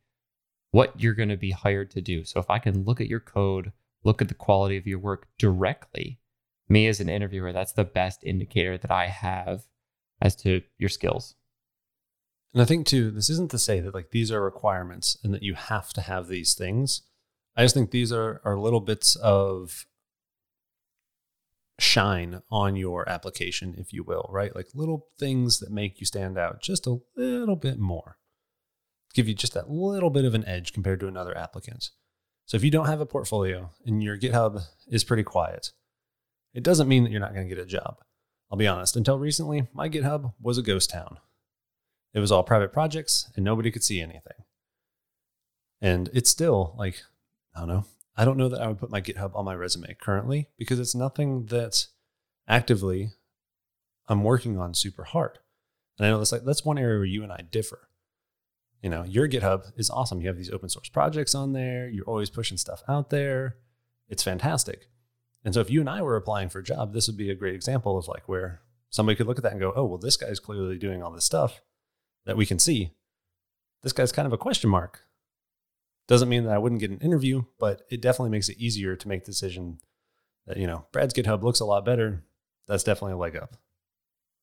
what 0.71 0.99
you're 0.99 1.13
going 1.13 1.29
to 1.29 1.37
be 1.37 1.51
hired 1.51 1.91
to 1.91 2.01
do. 2.01 2.25
So 2.25 2.39
if 2.39 2.49
I 2.49 2.59
can 2.59 2.83
look 2.83 2.99
at 2.99 3.07
your 3.07 3.19
code, 3.19 3.71
look 4.03 4.21
at 4.21 4.27
the 4.27 4.33
quality 4.33 4.75
of 4.77 4.87
your 4.87 4.99
work 4.99 5.27
directly, 5.37 6.19
me 6.67 6.87
as 6.87 6.99
an 6.99 7.09
interviewer, 7.09 7.53
that's 7.53 7.71
the 7.71 7.85
best 7.85 8.23
indicator 8.23 8.77
that 8.77 8.91
I 8.91 9.07
have 9.07 9.63
as 10.21 10.35
to 10.37 10.61
your 10.77 10.89
skills. 10.89 11.35
And 12.53 12.61
I 12.61 12.65
think 12.65 12.87
too, 12.87 13.11
this 13.11 13.29
isn't 13.29 13.51
to 13.51 13.59
say 13.59 13.79
that 13.81 13.93
like 13.93 14.11
these 14.11 14.31
are 14.31 14.41
requirements 14.41 15.17
and 15.23 15.33
that 15.33 15.43
you 15.43 15.53
have 15.53 15.93
to 15.93 16.01
have 16.01 16.27
these 16.27 16.53
things. 16.53 17.03
I 17.55 17.63
just 17.63 17.75
think 17.75 17.91
these 17.91 18.11
are 18.11 18.41
are 18.43 18.57
little 18.57 18.81
bits 18.81 19.15
of 19.15 19.85
shine 21.79 22.41
on 22.49 22.75
your 22.75 23.07
application, 23.09 23.75
if 23.77 23.91
you 23.91 24.03
will, 24.03 24.29
right? 24.31 24.55
Like 24.55 24.67
little 24.73 25.07
things 25.19 25.59
that 25.59 25.71
make 25.71 25.99
you 25.99 26.05
stand 26.05 26.37
out 26.37 26.61
just 26.61 26.87
a 26.87 26.99
little 27.15 27.55
bit 27.55 27.79
more. 27.79 28.17
Give 29.13 29.27
you 29.27 29.33
just 29.33 29.53
that 29.53 29.69
little 29.69 30.09
bit 30.09 30.25
of 30.25 30.33
an 30.33 30.45
edge 30.45 30.73
compared 30.73 30.99
to 31.01 31.07
another 31.07 31.37
applicant. 31.37 31.89
So 32.45 32.57
if 32.57 32.63
you 32.63 32.71
don't 32.71 32.87
have 32.87 33.01
a 33.01 33.05
portfolio 33.05 33.71
and 33.85 34.03
your 34.03 34.17
GitHub 34.17 34.63
is 34.87 35.03
pretty 35.03 35.23
quiet, 35.23 35.71
it 36.53 36.63
doesn't 36.63 36.87
mean 36.87 37.03
that 37.03 37.11
you're 37.11 37.19
not 37.19 37.33
going 37.33 37.47
to 37.47 37.53
get 37.53 37.63
a 37.63 37.67
job. 37.67 37.97
I'll 38.51 38.57
be 38.57 38.67
honest, 38.67 38.95
until 38.95 39.17
recently, 39.17 39.67
my 39.73 39.89
GitHub 39.89 40.33
was 40.39 40.57
a 40.57 40.61
ghost 40.61 40.91
town. 40.91 41.17
It 42.13 42.19
was 42.19 42.31
all 42.31 42.43
private 42.43 42.71
projects 42.71 43.29
and 43.35 43.43
nobody 43.43 43.71
could 43.71 43.83
see 43.83 43.99
anything. 43.99 44.45
And 45.81 46.09
it's 46.13 46.29
still 46.29 46.73
like, 46.77 47.01
I 47.55 47.59
don't 47.59 47.69
know. 47.69 47.85
I 48.17 48.25
don't 48.25 48.37
know 48.37 48.49
that 48.49 48.61
I 48.61 48.67
would 48.67 48.77
put 48.77 48.89
my 48.89 49.01
GitHub 49.01 49.35
on 49.35 49.45
my 49.45 49.55
resume 49.55 49.95
currently 49.99 50.49
because 50.57 50.79
it's 50.79 50.95
nothing 50.95 51.47
that 51.47 51.87
actively 52.47 53.11
I'm 54.07 54.23
working 54.23 54.57
on 54.57 54.73
super 54.73 55.03
hard. 55.03 55.39
And 55.97 56.05
I 56.05 56.09
know 56.09 56.17
that's 56.17 56.31
like 56.31 56.43
that's 56.43 56.65
one 56.65 56.77
area 56.77 56.97
where 56.97 57.05
you 57.05 57.23
and 57.23 57.31
I 57.31 57.41
differ. 57.49 57.89
You 58.81 58.89
know, 58.89 59.03
your 59.03 59.27
GitHub 59.27 59.71
is 59.77 59.89
awesome. 59.89 60.21
You 60.21 60.27
have 60.27 60.37
these 60.37 60.51
open 60.51 60.69
source 60.69 60.89
projects 60.89 61.33
on 61.33 61.53
there. 61.53 61.89
You're 61.89 62.05
always 62.05 62.29
pushing 62.29 62.57
stuff 62.57 62.83
out 62.87 63.09
there. 63.09 63.57
It's 64.07 64.23
fantastic. 64.23 64.89
And 65.43 65.53
so 65.53 65.59
if 65.59 65.69
you 65.69 65.79
and 65.79 65.89
I 65.89 66.01
were 66.01 66.15
applying 66.15 66.49
for 66.49 66.59
a 66.59 66.63
job, 66.63 66.93
this 66.93 67.07
would 67.07 67.17
be 67.17 67.29
a 67.29 67.35
great 67.35 67.55
example 67.55 67.97
of 67.97 68.07
like 68.07 68.27
where 68.27 68.61
somebody 68.89 69.15
could 69.15 69.27
look 69.27 69.37
at 69.37 69.43
that 69.43 69.51
and 69.51 69.61
go, 69.61 69.73
"Oh, 69.75 69.85
well, 69.85 69.97
this 69.97 70.17
guy's 70.17 70.39
clearly 70.39 70.77
doing 70.77 71.01
all 71.03 71.11
this 71.11 71.25
stuff 71.25 71.61
that 72.25 72.37
we 72.37 72.45
can 72.45 72.59
see, 72.59 72.91
this 73.83 73.93
guy's 73.93 74.11
kind 74.11 74.25
of 74.25 74.33
a 74.33 74.37
question 74.37 74.69
mark. 74.69 75.04
Doesn't 76.07 76.29
mean 76.29 76.43
that 76.43 76.53
I 76.53 76.57
wouldn't 76.57 76.81
get 76.81 76.91
an 76.91 76.99
interview, 76.99 77.43
but 77.59 77.81
it 77.89 78.01
definitely 78.01 78.29
makes 78.29 78.49
it 78.49 78.59
easier 78.59 78.95
to 78.95 79.07
make 79.07 79.25
the 79.25 79.31
decision 79.31 79.79
that, 80.45 80.57
you 80.57 80.67
know, 80.67 80.85
Brad's 80.91 81.13
GitHub 81.13 81.41
looks 81.41 81.59
a 81.59 81.65
lot 81.65 81.85
better. 81.85 82.23
That's 82.67 82.83
definitely 82.83 83.13
a 83.13 83.17
leg 83.17 83.35
up. 83.35 83.55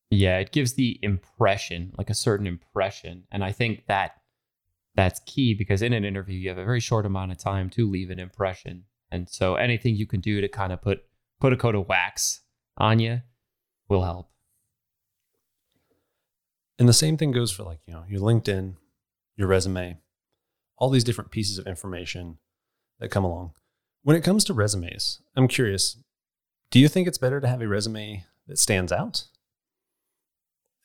Yeah, 0.09 0.37
it 0.39 0.51
gives 0.51 0.73
the 0.73 0.99
impression, 1.01 1.93
like 1.97 2.09
a 2.09 2.15
certain 2.15 2.45
impression. 2.45 3.23
And 3.31 3.43
I 3.43 3.51
think 3.51 3.85
that 3.87 4.11
that's 4.95 5.21
key 5.25 5.53
because 5.53 5.81
in 5.81 5.93
an 5.93 6.05
interview, 6.05 6.37
you 6.37 6.49
have 6.49 6.57
a 6.57 6.65
very 6.65 6.79
short 6.79 7.05
amount 7.05 7.31
of 7.31 7.37
time 7.37 7.69
to 7.71 7.89
leave 7.89 8.09
an 8.09 8.19
impression. 8.19 8.83
And 9.11 9.29
so 9.29 9.55
anything 9.55 9.95
you 9.95 10.05
can 10.05 10.19
do 10.19 10.41
to 10.41 10.47
kind 10.47 10.73
of 10.73 10.81
put 10.81 11.03
put 11.39 11.53
a 11.53 11.57
coat 11.57 11.75
of 11.75 11.87
wax 11.87 12.41
on 12.77 12.99
you 12.99 13.21
will 13.89 14.03
help. 14.03 14.29
And 16.79 16.87
the 16.87 16.93
same 16.93 17.17
thing 17.17 17.31
goes 17.31 17.51
for 17.51 17.63
like, 17.63 17.79
you 17.85 17.93
know, 17.93 18.03
your 18.07 18.21
LinkedIn, 18.21 18.75
your 19.35 19.47
resume, 19.47 19.97
all 20.83 20.89
these 20.89 21.05
different 21.05 21.31
pieces 21.31 21.57
of 21.57 21.65
information 21.65 22.39
that 22.99 23.07
come 23.07 23.23
along. 23.23 23.53
When 24.01 24.17
it 24.17 24.23
comes 24.23 24.43
to 24.43 24.53
resumes, 24.53 25.21
I'm 25.33 25.47
curious, 25.47 25.97
do 26.71 26.77
you 26.77 26.89
think 26.89 27.07
it's 27.07 27.17
better 27.17 27.39
to 27.39 27.47
have 27.47 27.61
a 27.61 27.67
resume 27.69 28.25
that 28.47 28.59
stands 28.59 28.91
out 28.91 29.23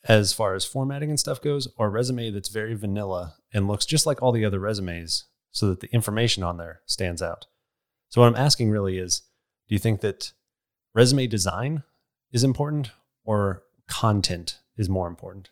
as 0.05 0.33
far 0.33 0.55
as 0.55 0.65
formatting 0.65 1.11
and 1.11 1.19
stuff 1.19 1.43
goes, 1.43 1.67
or 1.77 1.87
a 1.87 1.91
resume 1.91 2.31
that's 2.31 2.49
very 2.49 2.75
vanilla 2.75 3.35
and 3.53 3.67
looks 3.67 3.85
just 3.85 4.07
like 4.07 4.23
all 4.23 4.31
the 4.31 4.45
other 4.45 4.61
resumes 4.61 5.25
so 5.51 5.67
that 5.67 5.81
the 5.81 5.93
information 5.93 6.45
on 6.45 6.59
there 6.59 6.83
stands 6.87 7.21
out? 7.21 7.47
So, 8.09 8.21
what 8.21 8.29
I'm 8.29 8.37
asking 8.37 8.71
really 8.71 8.99
is 8.99 9.23
do 9.67 9.75
you 9.75 9.81
think 9.81 10.01
that 10.03 10.33
resume 10.95 11.27
design 11.27 11.83
is 12.31 12.45
important 12.45 12.93
or 13.25 13.65
content 13.89 14.61
is 14.77 14.89
more 14.89 15.09
important? 15.09 15.51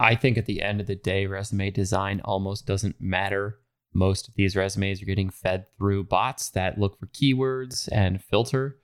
I 0.00 0.14
think 0.14 0.38
at 0.38 0.46
the 0.46 0.62
end 0.62 0.80
of 0.80 0.86
the 0.86 0.96
day, 0.96 1.26
resume 1.26 1.70
design 1.70 2.22
almost 2.24 2.66
doesn't 2.66 3.00
matter. 3.00 3.60
Most 3.92 4.28
of 4.28 4.34
these 4.34 4.56
resumes 4.56 5.02
are 5.02 5.06
getting 5.06 5.28
fed 5.28 5.66
through 5.76 6.04
bots 6.04 6.48
that 6.50 6.78
look 6.78 6.98
for 6.98 7.06
keywords 7.08 7.86
and 7.92 8.24
filter. 8.24 8.78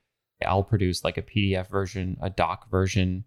I'll 0.45 0.63
produce 0.63 1.03
like 1.03 1.17
a 1.17 1.23
PDF 1.23 1.69
version, 1.69 2.17
a 2.21 2.29
doc 2.29 2.69
version, 2.69 3.23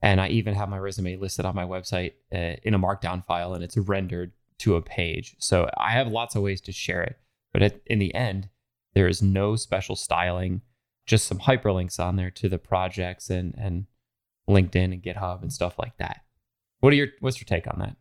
and 0.00 0.20
I 0.20 0.28
even 0.28 0.54
have 0.54 0.68
my 0.68 0.78
resume 0.78 1.16
listed 1.16 1.44
on 1.44 1.56
my 1.56 1.64
website 1.64 2.12
uh, 2.32 2.60
in 2.62 2.74
a 2.74 2.78
markdown 2.78 3.26
file 3.26 3.54
and 3.54 3.64
it's 3.64 3.76
rendered 3.76 4.32
to 4.58 4.76
a 4.76 4.82
page. 4.82 5.34
So 5.40 5.68
I 5.76 5.92
have 5.92 6.06
lots 6.06 6.36
of 6.36 6.42
ways 6.42 6.60
to 6.62 6.72
share 6.72 7.02
it. 7.02 7.18
But 7.52 7.62
at, 7.62 7.80
in 7.86 7.98
the 7.98 8.14
end, 8.14 8.50
there 8.94 9.08
is 9.08 9.20
no 9.20 9.56
special 9.56 9.96
styling, 9.96 10.60
just 11.06 11.26
some 11.26 11.40
hyperlinks 11.40 11.98
on 11.98 12.14
there 12.14 12.30
to 12.30 12.48
the 12.48 12.58
projects 12.58 13.30
and, 13.30 13.52
and 13.58 13.86
LinkedIn 14.48 14.92
and 14.92 15.02
GitHub 15.02 15.42
and 15.42 15.52
stuff 15.52 15.76
like 15.76 15.96
that. 15.98 16.20
What 16.86 16.92
are 16.92 16.98
your 16.98 17.08
what's 17.18 17.40
your 17.40 17.46
take 17.46 17.66
on 17.66 17.80
that? 17.80 17.96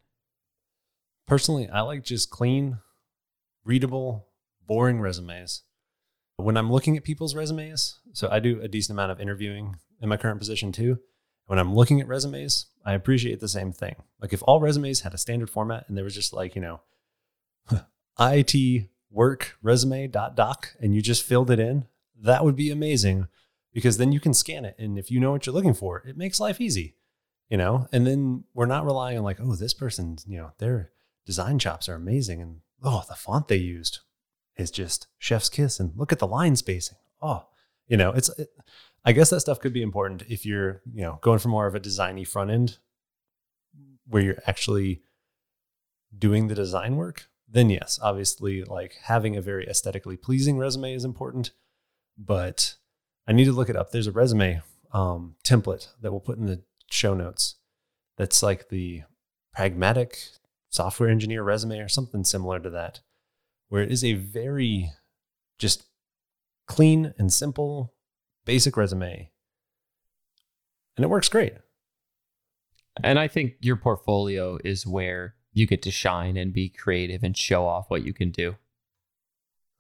Personally, 1.26 1.68
I 1.68 1.82
like 1.82 2.04
just 2.04 2.30
clean, 2.30 2.78
readable, 3.64 4.28
boring 4.68 5.02
resumes. 5.02 5.64
When 6.36 6.56
I'm 6.56 6.72
looking 6.72 6.96
at 6.96 7.04
people's 7.04 7.34
resumes, 7.34 7.98
so 8.14 8.30
I 8.30 8.38
do 8.38 8.62
a 8.62 8.68
decent 8.68 8.96
amount 8.96 9.12
of 9.12 9.20
interviewing 9.20 9.78
in 10.04 10.08
my 10.08 10.18
current 10.18 10.38
position 10.38 10.72
too. 10.72 11.00
When 11.48 11.58
I'm 11.58 11.74
looking 11.74 12.00
at 12.00 12.08
resumes, 12.08 12.68
I 12.86 12.94
appreciate 12.94 13.40
the 13.40 13.48
same 13.48 13.72
thing. 13.72 13.96
Like 14.22 14.34
if 14.34 14.44
all 14.44 14.60
resumes 14.60 15.00
had 15.00 15.16
a 15.16 15.18
standard 15.18 15.50
format 15.50 15.86
and 15.88 15.98
there 15.98 16.04
was 16.04 16.14
just 16.14 16.32
like, 16.32 16.54
you 16.56 16.62
know, 16.62 16.82
IT 18.20 18.88
work 19.10 19.58
resume 19.64 20.06
dot 20.10 20.36
doc 20.36 20.76
and 20.80 20.94
you 20.94 21.02
just 21.02 21.24
filled 21.24 21.50
it 21.50 21.58
in, 21.58 21.88
that 22.22 22.46
would 22.46 22.56
be 22.56 22.70
amazing 22.70 23.30
because 23.74 23.98
then 23.98 24.12
you 24.12 24.20
can 24.20 24.36
scan 24.36 24.64
it. 24.64 24.76
And 24.78 25.00
if 25.00 25.10
you 25.10 25.20
know 25.20 25.32
what 25.32 25.48
you're 25.48 25.56
looking 25.56 25.74
for, 25.74 26.04
it 26.06 26.18
makes 26.18 26.40
life 26.40 26.62
easy 26.62 26.94
you 27.50 27.58
know? 27.58 27.88
And 27.92 28.06
then 28.06 28.44
we're 28.54 28.66
not 28.66 28.86
relying 28.86 29.18
on 29.18 29.24
like 29.24 29.40
oh 29.40 29.56
this 29.56 29.74
person's 29.74 30.26
you 30.28 30.38
know 30.38 30.52
their 30.60 30.92
design 31.26 31.60
chops 31.60 31.90
are 31.90 31.96
amazing 31.96 32.42
and 32.42 32.62
oh 32.84 33.04
the 33.08 33.16
font 33.16 33.48
they 33.48 33.56
used 33.58 34.00
is 34.58 34.72
just 34.72 35.08
chef's 35.18 35.50
kiss 35.50 35.80
and 35.80 35.94
look 35.96 36.12
at 36.12 36.20
the 36.20 36.28
line 36.28 36.56
spacing. 36.56 36.98
Oh 37.22 37.46
you 37.88 37.98
know 37.98 38.12
it's 38.12 38.30
it, 38.38 38.50
i 39.04 39.12
guess 39.12 39.30
that 39.30 39.40
stuff 39.40 39.60
could 39.60 39.74
be 39.74 39.82
important 39.82 40.24
if 40.28 40.46
you're 40.46 40.82
you 40.94 41.02
know 41.02 41.20
going 41.22 41.40
for 41.40 41.50
more 41.50 41.68
of 41.68 41.76
a 41.76 41.80
designy 41.80 42.28
front 42.28 42.52
end 42.52 42.78
where 44.08 44.24
you're 44.24 44.44
actually 44.48 45.02
doing 46.18 46.48
the 46.48 46.56
design 46.56 46.96
work 46.96 47.28
then 47.48 47.70
yes 47.70 48.00
obviously 48.02 48.64
like 48.64 48.96
having 49.04 49.36
a 49.36 49.42
very 49.42 49.68
aesthetically 49.68 50.18
pleasing 50.18 50.58
resume 50.58 50.94
is 50.94 51.06
important 51.06 51.52
but 52.18 52.76
i 53.28 53.32
need 53.34 53.46
to 53.46 53.52
look 53.52 53.70
it 53.70 53.76
up. 53.76 53.92
There's 53.92 54.08
a 54.08 54.12
resume 54.12 54.62
um, 54.92 55.36
template 55.44 55.90
that 56.02 56.12
we'll 56.12 56.22
put 56.22 56.38
in 56.38 56.46
the 56.46 56.62
show 56.90 57.14
notes 57.14 57.56
that's 58.18 58.42
like 58.42 58.70
the 58.70 59.04
pragmatic 59.54 60.20
software 60.70 61.10
engineer 61.10 61.44
resume 61.44 61.80
or 61.80 61.88
something 61.88 62.24
similar 62.24 62.60
to 62.60 62.70
that, 62.70 63.02
where 63.70 63.82
it 63.82 63.92
is 63.92 64.04
a 64.04 64.14
very 64.14 64.92
just 65.58 65.86
clean 66.68 67.14
and 67.18 67.32
simple, 67.32 67.94
basic 68.46 68.76
resume. 68.78 69.32
And 70.98 71.04
it 71.04 71.10
works 71.10 71.30
great. 71.30 71.54
And 73.04 73.20
I 73.20 73.28
think 73.28 73.56
your 73.60 73.76
portfolio 73.76 74.58
is 74.64 74.88
where 74.88 75.36
you 75.54 75.66
get 75.66 75.82
to 75.84 75.92
shine 75.92 76.38
and 76.38 76.54
be 76.54 76.70
creative 76.70 77.24
and 77.24 77.36
show 77.36 77.66
off 77.66 77.90
what 77.90 78.06
you 78.06 78.14
can 78.14 78.32
do. 78.32 78.56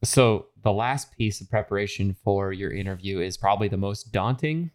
So, 0.03 0.47
the 0.61 0.73
last 0.73 1.11
piece 1.15 1.41
of 1.41 1.49
preparation 1.49 2.15
for 2.23 2.51
your 2.51 2.71
interview 2.71 3.19
is 3.19 3.37
probably 3.37 3.67
the 3.67 3.77
most 3.77 4.11
daunting 4.11 4.71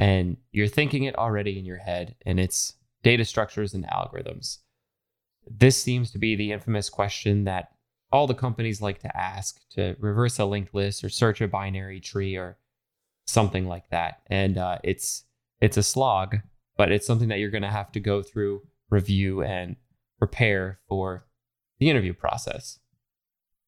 and 0.00 0.38
you're 0.50 0.66
thinking 0.66 1.04
it 1.04 1.14
already 1.16 1.58
in 1.58 1.66
your 1.66 1.76
head, 1.76 2.14
and 2.24 2.40
it's 2.40 2.72
data 3.02 3.22
structures 3.22 3.74
and 3.74 3.86
algorithms. 3.86 4.58
This 5.46 5.80
seems 5.80 6.10
to 6.12 6.18
be 6.18 6.34
the 6.34 6.52
infamous 6.52 6.88
question 6.88 7.44
that 7.44 7.72
all 8.10 8.26
the 8.26 8.34
companies 8.34 8.80
like 8.80 9.00
to 9.00 9.14
ask 9.14 9.60
to 9.72 9.94
reverse 10.00 10.38
a 10.38 10.46
linked 10.46 10.74
list 10.74 11.04
or 11.04 11.10
search 11.10 11.42
a 11.42 11.48
binary 11.48 12.00
tree 12.00 12.34
or 12.34 12.56
something 13.26 13.66
like 13.66 13.90
that. 13.90 14.22
And 14.28 14.56
uh, 14.56 14.78
it's 14.82 15.24
it's 15.60 15.76
a 15.76 15.82
slog, 15.82 16.38
but 16.78 16.90
it's 16.90 17.06
something 17.06 17.28
that 17.28 17.38
you're 17.38 17.50
going 17.50 17.60
to 17.60 17.68
have 17.68 17.92
to 17.92 18.00
go 18.00 18.22
through, 18.22 18.62
review, 18.88 19.42
and 19.42 19.76
prepare 20.18 20.80
for 20.88 21.26
the 21.78 21.90
interview 21.90 22.14
process. 22.14 22.78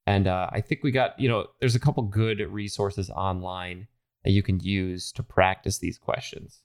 And 0.07 0.27
uh, 0.27 0.49
I 0.51 0.63
think 0.63 0.83
we 0.83 0.93
got 0.93 1.21
you 1.21 1.29
know 1.29 1.49
there's 1.61 1.77
a 1.77 1.81
couple 1.81 2.03
good 2.05 2.41
resources 2.41 3.11
online 3.11 3.87
that 4.25 4.31
you 4.31 4.43
can 4.43 4.61
use 4.61 5.13
to 5.13 5.23
practice 5.23 5.79
these 5.79 5.99
questions. 5.99 6.61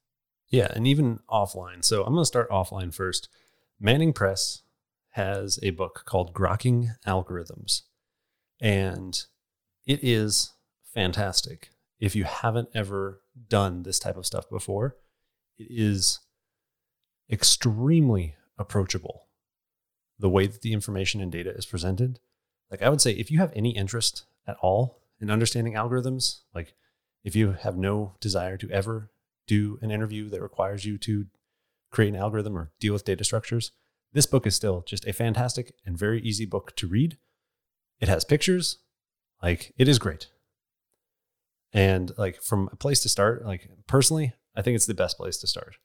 Yeah, 0.49 0.69
and 0.73 0.87
even 0.87 1.19
offline. 1.29 1.83
So 1.83 2.03
I'm 2.03 2.13
going 2.13 2.21
to 2.21 2.25
start 2.25 2.49
offline 2.49 2.93
first. 2.93 3.29
Manning 3.79 4.13
Press 4.13 4.63
has 5.11 5.59
a 5.61 5.71
book 5.71 6.03
called 6.05 6.33
Grokking 6.33 6.89
Algorithms, 7.05 7.81
and 8.61 9.19
it 9.85 9.99
is 10.03 10.53
fantastic. 10.93 11.71
If 11.99 12.15
you 12.15 12.23
haven't 12.23 12.69
ever 12.73 13.21
done 13.49 13.83
this 13.83 13.99
type 13.99 14.17
of 14.17 14.25
stuff 14.25 14.49
before, 14.49 14.95
it 15.57 15.67
is 15.69 16.19
extremely 17.29 18.35
approachable. 18.57 19.27
The 20.19 20.29
way 20.29 20.47
that 20.47 20.61
the 20.61 20.73
information 20.73 21.21
and 21.21 21.31
data 21.31 21.53
is 21.55 21.65
presented. 21.65 22.19
Like, 22.71 22.81
I 22.81 22.89
would 22.89 23.01
say, 23.01 23.11
if 23.11 23.29
you 23.29 23.39
have 23.39 23.53
any 23.55 23.75
interest 23.75 24.25
at 24.47 24.57
all 24.61 25.01
in 25.19 25.29
understanding 25.29 25.73
algorithms, 25.73 26.39
like 26.53 26.73
if 27.27 27.35
you 27.35 27.51
have 27.51 27.77
no 27.77 28.13
desire 28.21 28.55
to 28.55 28.71
ever 28.71 29.11
do 29.47 29.77
an 29.81 29.91
interview 29.91 30.29
that 30.29 30.41
requires 30.41 30.85
you 30.85 30.97
to 30.97 31.25
create 31.91 32.07
an 32.07 32.15
algorithm 32.15 32.57
or 32.57 32.71
deal 32.79 32.93
with 32.93 33.03
data 33.03 33.25
structures, 33.25 33.73
this 34.13 34.25
book 34.25 34.47
is 34.47 34.55
still 34.55 34.81
just 34.87 35.05
a 35.05 35.11
fantastic 35.11 35.73
and 35.85 35.97
very 35.97 36.21
easy 36.21 36.45
book 36.45 36.73
to 36.77 36.87
read. 36.87 37.17
It 37.99 38.07
has 38.07 38.23
pictures, 38.23 38.77
like 39.43 39.73
it 39.77 39.89
is 39.89 39.99
great. 39.99 40.27
And 41.73 42.13
like 42.17 42.41
from 42.41 42.69
a 42.71 42.77
place 42.77 43.01
to 43.01 43.09
start, 43.09 43.45
like 43.45 43.69
personally, 43.87 44.33
I 44.55 44.61
think 44.61 44.77
it's 44.77 44.85
the 44.85 44.93
best 44.93 45.17
place 45.17 45.35
to 45.39 45.47
start. 45.47 45.75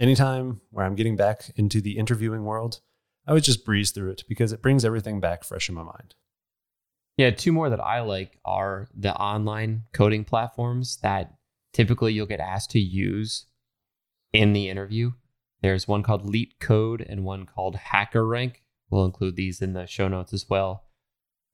Anytime 0.00 0.62
where 0.70 0.84
I'm 0.84 0.96
getting 0.96 1.14
back 1.14 1.52
into 1.54 1.80
the 1.80 1.96
interviewing 1.96 2.42
world, 2.42 2.80
I 3.24 3.34
would 3.34 3.44
just 3.44 3.64
breeze 3.64 3.92
through 3.92 4.10
it 4.10 4.24
because 4.28 4.50
it 4.50 4.62
brings 4.62 4.84
everything 4.84 5.20
back 5.20 5.44
fresh 5.44 5.68
in 5.68 5.76
my 5.76 5.84
mind. 5.84 6.16
Yeah, 7.16 7.30
two 7.30 7.52
more 7.52 7.70
that 7.70 7.80
I 7.80 8.00
like 8.00 8.38
are 8.44 8.88
the 8.94 9.14
online 9.14 9.84
coding 9.92 10.24
platforms 10.24 10.98
that 11.02 11.34
typically 11.72 12.12
you'll 12.12 12.26
get 12.26 12.40
asked 12.40 12.70
to 12.70 12.80
use 12.80 13.46
in 14.32 14.52
the 14.52 14.68
interview. 14.68 15.12
There's 15.62 15.88
one 15.88 16.02
called 16.02 16.30
LeetCode 16.30 17.04
and 17.08 17.24
one 17.24 17.46
called 17.46 17.76
HackerRank. 17.76 18.56
We'll 18.90 19.06
include 19.06 19.36
these 19.36 19.62
in 19.62 19.72
the 19.72 19.86
show 19.86 20.08
notes 20.08 20.32
as 20.32 20.46
well. 20.48 20.84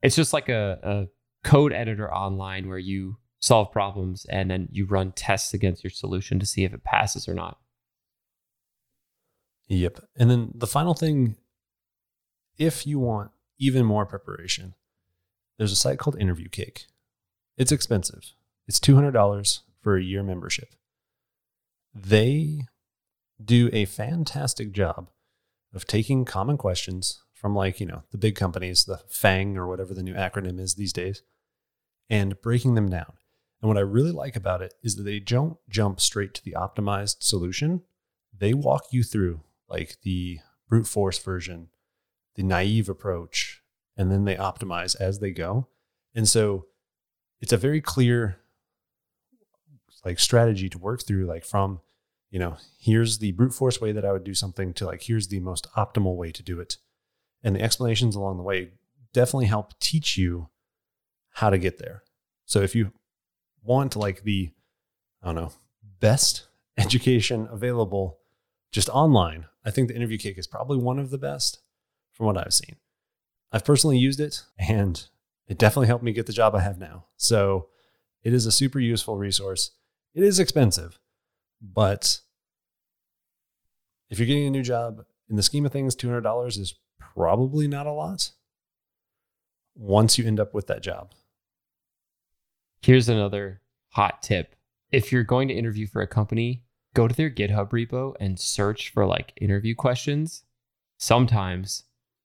It's 0.02 0.16
just 0.16 0.32
like 0.32 0.48
a, 0.48 0.78
a 0.82 1.48
code 1.48 1.72
editor 1.72 2.12
online 2.12 2.68
where 2.68 2.78
you 2.78 3.18
solve 3.38 3.70
problems 3.72 4.26
and 4.26 4.50
then 4.50 4.68
you 4.70 4.86
run 4.86 5.12
tests 5.12 5.54
against 5.54 5.84
your 5.84 5.90
solution 5.90 6.38
to 6.40 6.46
see 6.46 6.64
if 6.64 6.74
it 6.74 6.84
passes 6.84 7.28
or 7.28 7.34
not. 7.34 7.58
Yep. 9.68 10.00
And 10.16 10.30
then 10.30 10.50
the 10.54 10.66
final 10.66 10.94
thing, 10.94 11.36
if 12.58 12.86
you 12.86 12.98
want 12.98 13.30
even 13.58 13.86
more 13.86 14.06
preparation, 14.06 14.74
there's 15.58 15.72
a 15.72 15.76
site 15.76 15.98
called 15.98 16.18
Interview 16.18 16.48
Cake. 16.48 16.86
It's 17.56 17.72
expensive. 17.72 18.32
It's 18.66 18.80
$200 18.80 19.60
for 19.80 19.96
a 19.96 20.02
year 20.02 20.22
membership. 20.22 20.74
They 21.94 22.66
do 23.42 23.68
a 23.72 23.84
fantastic 23.84 24.72
job 24.72 25.10
of 25.74 25.86
taking 25.86 26.24
common 26.24 26.56
questions 26.56 27.22
from 27.34 27.54
like, 27.54 27.80
you 27.80 27.86
know, 27.86 28.04
the 28.10 28.18
big 28.18 28.36
companies, 28.36 28.84
the 28.84 29.00
FANG 29.08 29.56
or 29.56 29.66
whatever 29.66 29.94
the 29.94 30.02
new 30.02 30.14
acronym 30.14 30.60
is 30.60 30.74
these 30.74 30.92
days, 30.92 31.22
and 32.08 32.40
breaking 32.40 32.74
them 32.74 32.88
down. 32.88 33.14
And 33.60 33.68
what 33.68 33.78
I 33.78 33.82
really 33.82 34.12
like 34.12 34.36
about 34.36 34.62
it 34.62 34.74
is 34.82 34.96
that 34.96 35.04
they 35.04 35.20
don't 35.20 35.56
jump 35.68 36.00
straight 36.00 36.34
to 36.34 36.44
the 36.44 36.56
optimized 36.58 37.16
solution. 37.20 37.82
They 38.36 38.54
walk 38.54 38.86
you 38.90 39.02
through 39.02 39.40
like 39.68 39.98
the 40.02 40.40
brute 40.68 40.86
force 40.86 41.18
version, 41.18 41.68
the 42.34 42.42
naive 42.42 42.88
approach, 42.88 43.61
and 44.02 44.10
then 44.10 44.24
they 44.24 44.36
optimize 44.36 44.94
as 45.00 45.20
they 45.20 45.30
go. 45.30 45.68
And 46.14 46.28
so 46.28 46.66
it's 47.40 47.52
a 47.52 47.56
very 47.56 47.80
clear 47.80 48.38
like 50.04 50.18
strategy 50.18 50.68
to 50.68 50.78
work 50.78 51.02
through 51.06 51.26
like 51.26 51.44
from 51.44 51.80
you 52.30 52.38
know 52.38 52.56
here's 52.80 53.18
the 53.18 53.30
brute 53.32 53.54
force 53.54 53.80
way 53.80 53.92
that 53.92 54.04
i 54.04 54.10
would 54.10 54.24
do 54.24 54.34
something 54.34 54.72
to 54.72 54.84
like 54.84 55.02
here's 55.02 55.28
the 55.28 55.38
most 55.38 55.68
optimal 55.76 56.16
way 56.16 56.30
to 56.32 56.42
do 56.42 56.60
it. 56.60 56.76
And 57.44 57.56
the 57.56 57.62
explanations 57.62 58.14
along 58.14 58.36
the 58.36 58.42
way 58.42 58.72
definitely 59.12 59.46
help 59.46 59.78
teach 59.80 60.18
you 60.18 60.48
how 61.30 61.50
to 61.50 61.58
get 61.58 61.78
there. 61.78 62.02
So 62.44 62.60
if 62.60 62.74
you 62.74 62.92
want 63.62 63.96
like 63.96 64.22
the 64.24 64.50
i 65.22 65.26
don't 65.26 65.34
know 65.36 65.52
best 66.00 66.46
education 66.76 67.48
available 67.50 68.18
just 68.72 68.88
online 68.90 69.46
i 69.64 69.70
think 69.70 69.88
the 69.88 69.96
interview 69.96 70.18
cake 70.18 70.38
is 70.38 70.46
probably 70.46 70.76
one 70.76 70.98
of 70.98 71.10
the 71.10 71.18
best 71.18 71.60
from 72.12 72.26
what 72.26 72.36
i've 72.36 72.54
seen 72.54 72.76
I've 73.52 73.64
personally 73.64 73.98
used 73.98 74.20
it 74.20 74.44
and 74.58 75.04
it 75.46 75.58
definitely 75.58 75.88
helped 75.88 76.04
me 76.04 76.12
get 76.12 76.26
the 76.26 76.32
job 76.32 76.54
I 76.54 76.60
have 76.60 76.78
now. 76.78 77.06
So 77.16 77.68
it 78.22 78.32
is 78.32 78.46
a 78.46 78.52
super 78.52 78.80
useful 78.80 79.16
resource. 79.16 79.72
It 80.14 80.22
is 80.22 80.38
expensive, 80.38 80.98
but 81.60 82.20
if 84.10 84.18
you're 84.18 84.26
getting 84.26 84.46
a 84.46 84.50
new 84.50 84.62
job, 84.62 85.04
in 85.28 85.36
the 85.36 85.42
scheme 85.42 85.64
of 85.64 85.72
things, 85.72 85.96
$200 85.96 86.58
is 86.58 86.74
probably 86.98 87.66
not 87.66 87.86
a 87.86 87.92
lot 87.92 88.30
once 89.74 90.18
you 90.18 90.26
end 90.26 90.38
up 90.38 90.52
with 90.52 90.66
that 90.66 90.82
job. 90.82 91.12
Here's 92.82 93.08
another 93.08 93.62
hot 93.90 94.22
tip. 94.22 94.54
If 94.90 95.12
you're 95.12 95.24
going 95.24 95.48
to 95.48 95.54
interview 95.54 95.86
for 95.86 96.02
a 96.02 96.06
company, 96.06 96.64
go 96.94 97.08
to 97.08 97.14
their 97.14 97.30
GitHub 97.30 97.70
repo 97.70 98.14
and 98.20 98.38
search 98.38 98.90
for 98.90 99.06
like 99.06 99.32
interview 99.40 99.74
questions. 99.74 100.44
Sometimes 100.98 101.84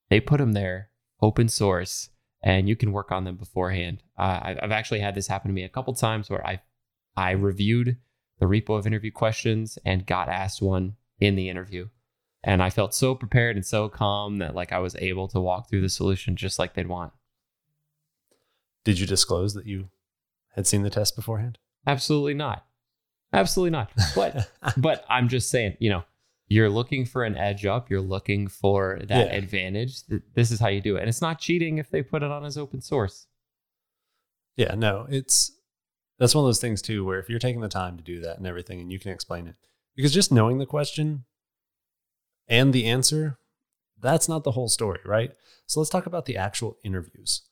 they 0.10 0.20
put 0.20 0.40
them 0.40 0.54
there 0.54 0.90
open 1.22 1.50
source 1.50 2.10
and 2.44 2.70
you 2.70 2.76
can 2.76 2.92
work 2.92 3.12
on 3.12 3.24
them 3.24 3.36
beforehand. 3.36 4.04
Uh, 4.18 4.56
I've 4.62 4.72
actually 4.72 5.00
had 5.00 5.16
this 5.16 5.28
happen 5.28 5.50
to 5.50 5.54
me 5.54 5.64
a 5.64 5.70
couple 5.70 5.94
times 5.94 6.30
where 6.30 6.46
I 6.46 6.62
I 7.16 7.32
reviewed 7.32 7.98
the 8.40 8.46
repo 8.46 8.78
of 8.78 8.86
interview 8.86 9.12
questions 9.12 9.80
and 9.84 10.06
got 10.06 10.30
asked 10.30 10.62
one 10.62 10.96
in 11.20 11.36
the 11.36 11.50
interview. 11.50 11.88
And 12.44 12.62
I 12.62 12.70
felt 12.70 12.94
so 12.94 13.16
prepared 13.16 13.56
and 13.56 13.66
so 13.66 13.90
calm 13.90 14.38
that 14.38 14.56
like 14.56 14.72
I 14.72 14.80
was 14.80 14.96
able 14.98 15.28
to 15.30 15.40
walk 15.40 15.70
through 15.70 15.82
the 15.82 15.90
solution 15.90 16.36
just 16.36 16.60
like 16.60 16.76
they'd 16.76 16.88
want. 16.88 17.14
Did 18.86 19.00
you 19.00 19.08
disclose 19.08 19.54
that 19.56 19.66
you 19.66 19.90
had 20.56 20.68
seen 20.68 20.84
the 20.84 20.90
test 20.90 21.16
beforehand? 21.16 21.58
Absolutely 21.86 22.36
not. 22.36 22.66
Absolutely 23.34 23.72
not. 23.72 23.92
But 24.16 24.50
but 24.78 25.04
I'm 25.10 25.28
just 25.28 25.50
saying, 25.50 25.76
you 25.80 25.90
know, 25.90 26.04
you're 26.48 26.70
looking 26.70 27.06
for 27.06 27.24
an 27.24 27.36
edge 27.36 27.66
up, 27.66 27.90
you're 27.90 28.02
looking 28.02 28.48
for 28.48 29.00
that 29.04 29.28
yeah. 29.28 29.38
advantage. 29.38 30.04
This 30.34 30.52
is 30.52 30.60
how 30.60 30.70
you 30.70 30.82
do 30.82 30.96
it. 30.96 31.02
And 31.02 31.10
it's 31.10 31.22
not 31.22 31.40
cheating 31.40 31.78
if 31.78 31.90
they 31.90 32.02
put 32.02 32.24
it 32.24 32.32
on 32.32 32.46
as 32.46 32.58
open 32.58 32.82
source. 32.82 33.28
Yeah, 34.56 34.74
no, 34.76 35.06
it's 35.10 35.52
that's 36.18 36.34
one 36.34 36.44
of 36.44 36.48
those 36.48 36.62
things 36.62 36.82
too 36.82 37.06
where 37.06 37.20
if 37.20 37.30
you're 37.30 37.38
taking 37.38 37.62
the 37.62 37.68
time 37.68 37.98
to 37.98 38.04
do 38.04 38.22
that 38.22 38.38
and 38.38 38.48
everything 38.48 38.80
and 38.80 38.92
you 38.92 39.00
can 39.00 39.12
explain 39.12 39.48
it. 39.48 39.56
Because 39.96 40.14
just 40.14 40.32
knowing 40.32 40.58
the 40.58 40.66
question 40.66 41.26
and 42.48 42.72
the 42.72 42.86
answer, 42.86 43.38
that's 44.00 44.30
not 44.30 44.44
the 44.44 44.52
whole 44.52 44.70
story, 44.70 45.00
right? 45.06 45.32
So 45.66 45.80
let's 45.80 45.90
talk 45.90 46.06
about 46.06 46.26
the 46.26 46.38
actual 46.38 46.78
interviews. 46.84 47.44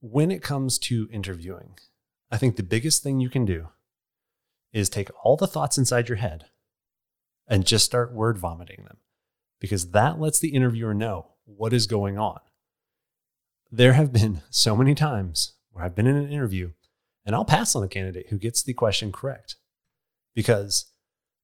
When 0.00 0.30
it 0.30 0.42
comes 0.42 0.78
to 0.80 1.08
interviewing, 1.10 1.78
I 2.30 2.36
think 2.36 2.56
the 2.56 2.62
biggest 2.62 3.02
thing 3.02 3.18
you 3.18 3.30
can 3.30 3.44
do 3.44 3.68
is 4.72 4.88
take 4.88 5.08
all 5.24 5.36
the 5.36 5.46
thoughts 5.46 5.78
inside 5.78 6.08
your 6.08 6.18
head 6.18 6.46
and 7.48 7.66
just 7.66 7.84
start 7.84 8.12
word 8.12 8.38
vomiting 8.38 8.84
them 8.84 8.98
because 9.60 9.90
that 9.90 10.20
lets 10.20 10.38
the 10.38 10.48
interviewer 10.48 10.94
know 10.94 11.32
what 11.44 11.72
is 11.72 11.86
going 11.86 12.18
on. 12.18 12.40
There 13.70 13.94
have 13.94 14.12
been 14.12 14.42
so 14.50 14.76
many 14.76 14.94
times 14.94 15.54
where 15.70 15.84
I've 15.84 15.94
been 15.94 16.06
in 16.06 16.16
an 16.16 16.30
interview 16.30 16.72
and 17.24 17.34
I'll 17.34 17.44
pass 17.44 17.74
on 17.74 17.82
a 17.82 17.88
candidate 17.88 18.28
who 18.30 18.38
gets 18.38 18.62
the 18.62 18.72
question 18.72 19.12
correct 19.12 19.56
because 20.34 20.86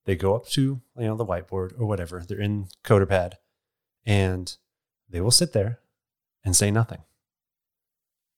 they 0.04 0.16
go 0.16 0.34
up 0.34 0.48
to 0.48 0.80
you 0.98 1.06
know 1.06 1.16
the 1.16 1.26
whiteboard 1.26 1.78
or 1.78 1.86
whatever, 1.86 2.24
they're 2.26 2.40
in 2.40 2.68
CoderPad 2.84 3.34
and 4.04 4.56
they 5.08 5.20
will 5.20 5.30
sit 5.30 5.52
there 5.52 5.80
and 6.44 6.56
say 6.56 6.70
nothing. 6.70 7.02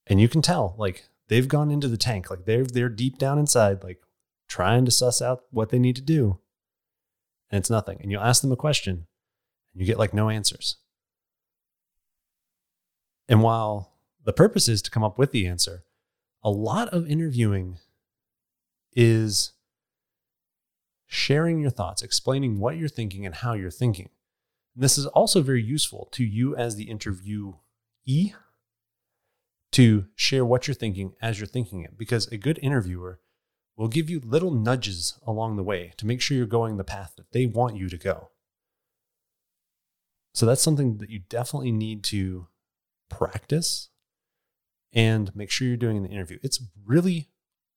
And 0.07 0.21
you 0.21 0.29
can 0.29 0.43
tell 0.43 0.75
like 0.79 1.07
they've 1.29 1.49
gone 1.49 1.71
into 1.71 1.89
the 1.89 1.97
tank, 1.97 2.31
like 2.31 2.45
they're 2.45 2.65
they're 2.65 2.89
deep 2.89 3.19
down 3.19 3.39
inside 3.39 3.83
like 3.83 4.01
trying 4.49 4.85
to 4.85 4.91
suss 4.91 5.23
out 5.23 5.45
what 5.51 5.71
they 5.71 5.79
need 5.79 5.97
to 5.97 6.03
do 6.03 6.39
and 7.55 7.61
it's 7.61 7.71
nothing. 7.71 7.99
And 8.03 8.11
you 8.11 8.19
ask 8.19 8.43
them 8.43 8.51
a 8.51 8.57
question 8.57 9.07
and 9.73 9.81
you 9.81 9.87
get 9.87 9.97
like 9.97 10.13
no 10.13 10.29
answers. 10.29 10.79
And 13.29 13.45
while 13.45 13.93
the 14.25 14.33
purpose 14.33 14.69
is 14.69 14.83
to 14.83 14.91
come 14.91 15.05
up 15.05 15.19
with 15.19 15.31
the 15.31 15.47
answer, 15.47 15.85
a 16.43 16.51
lot 16.51 16.89
of 16.89 17.09
interviewing 17.09 17.79
is 18.93 19.53
sharing 21.07 21.61
your 21.61 21.71
thoughts, 21.71 22.03
explaining 22.03 22.59
what 22.59 22.77
you're 22.77 22.89
thinking 22.89 23.25
and 23.25 23.37
how 23.37 23.53
you're 23.53 23.71
thinking. 23.71 24.11
And 24.75 24.83
this 24.83 24.99
is 24.99 25.07
also 25.07 25.41
very 25.41 25.63
useful 25.63 26.09
to 26.11 26.25
you 26.25 26.57
as 26.57 26.75
the 26.75 26.89
interviewee 26.89 28.35
to 29.71 30.07
share 30.17 30.45
what 30.45 30.67
you're 30.67 30.75
thinking 30.75 31.15
as 31.23 31.39
you're 31.39 31.47
thinking 31.47 31.85
it 31.85 31.97
because 31.97 32.27
a 32.27 32.37
good 32.37 32.59
interviewer 32.61 33.21
will 33.77 33.89
give 33.89 34.09
you 34.09 34.21
little 34.21 34.53
nudges 34.53 35.19
along 35.27 35.57
the 35.57 35.63
way 35.63 35.93
to 35.97 36.07
make 36.07 36.21
sure 36.21 36.37
you're 36.37 36.47
going 36.47 36.77
the 36.77 36.85
path 36.85 37.15
that 37.17 37.33
they 37.33 37.47
want 37.47 37.77
you 37.77 37.89
to 37.89 37.97
go. 37.97 38.31
So 40.33 40.47
that's 40.47 40.63
something 40.63 40.99
that 40.99 41.11
you 41.11 41.21
definitely 41.29 41.73
need 41.73 42.03
to 42.05 42.49
practice 43.09 43.89
and 44.93 45.35
make 45.35 45.51
sure 45.51 45.67
you're 45.67 45.77
doing 45.77 45.97
in 45.97 46.03
the 46.03 46.09
interview. 46.09 46.39
It's 46.43 46.63
really 46.85 47.29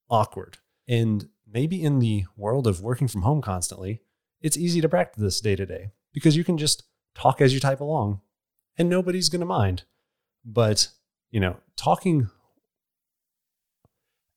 awkward. 0.10 0.58
And 0.88 1.30
maybe 1.52 1.84
in 1.84 2.00
the 2.00 2.26
world 2.36 2.68
of 2.68 2.82
working 2.82 3.08
from 3.08 3.24
home 3.24 3.42
constantly, 3.42 4.02
it's 4.42 4.58
easy 4.58 4.82
to 4.82 4.90
practice 4.90 5.22
this 5.22 5.42
day 5.42 5.56
to 5.56 5.66
day 5.66 5.92
because 6.14 6.38
you 6.38 6.44
can 6.44 6.58
just 6.58 6.84
talk 7.16 7.42
as 7.42 7.54
you 7.54 7.60
type 7.60 7.80
along 7.80 8.22
and 8.78 8.90
nobody's 8.90 9.30
going 9.30 9.40
to 9.40 9.46
mind. 9.46 9.84
But, 10.46 10.90
you 11.32 11.40
know, 11.40 11.58
talking 11.76 12.30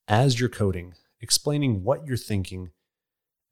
as 0.09 0.41
you're 0.41 0.49
coding, 0.49 0.95
explaining 1.21 1.85
what 1.85 2.07
you're 2.07 2.17
thinking 2.17 2.71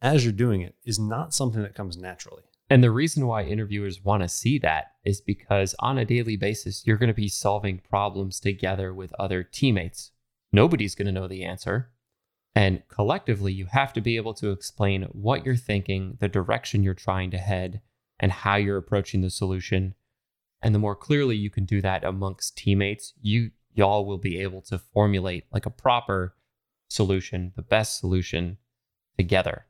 as 0.00 0.24
you're 0.24 0.32
doing 0.32 0.60
it 0.60 0.76
is 0.84 0.98
not 0.98 1.34
something 1.34 1.62
that 1.62 1.74
comes 1.74 1.96
naturally. 1.96 2.44
And 2.70 2.84
the 2.84 2.90
reason 2.90 3.26
why 3.26 3.44
interviewers 3.44 4.04
want 4.04 4.22
to 4.22 4.28
see 4.28 4.58
that 4.58 4.92
is 5.04 5.20
because 5.20 5.74
on 5.78 5.96
a 5.96 6.04
daily 6.04 6.36
basis, 6.36 6.86
you're 6.86 6.98
going 6.98 7.08
to 7.08 7.14
be 7.14 7.28
solving 7.28 7.78
problems 7.78 8.40
together 8.40 8.92
with 8.92 9.12
other 9.18 9.42
teammates. 9.42 10.12
Nobody's 10.52 10.94
going 10.94 11.06
to 11.06 11.12
know 11.12 11.26
the 11.26 11.44
answer. 11.44 11.90
And 12.54 12.82
collectively, 12.88 13.52
you 13.52 13.66
have 13.66 13.92
to 13.94 14.00
be 14.00 14.16
able 14.16 14.34
to 14.34 14.50
explain 14.50 15.04
what 15.12 15.46
you're 15.46 15.56
thinking, 15.56 16.18
the 16.20 16.28
direction 16.28 16.82
you're 16.82 16.94
trying 16.94 17.30
to 17.30 17.38
head, 17.38 17.80
and 18.20 18.32
how 18.32 18.56
you're 18.56 18.76
approaching 18.76 19.22
the 19.22 19.30
solution. 19.30 19.94
And 20.60 20.74
the 20.74 20.78
more 20.80 20.96
clearly 20.96 21.36
you 21.36 21.50
can 21.50 21.64
do 21.64 21.80
that 21.82 22.04
amongst 22.04 22.56
teammates, 22.56 23.14
you 23.20 23.52
y'all 23.72 24.04
will 24.04 24.18
be 24.18 24.40
able 24.40 24.60
to 24.60 24.76
formulate 24.78 25.44
like 25.52 25.64
a 25.64 25.70
proper 25.70 26.34
solution, 26.88 27.52
the 27.56 27.62
best 27.62 27.98
solution 27.98 28.58
together. 29.16 29.66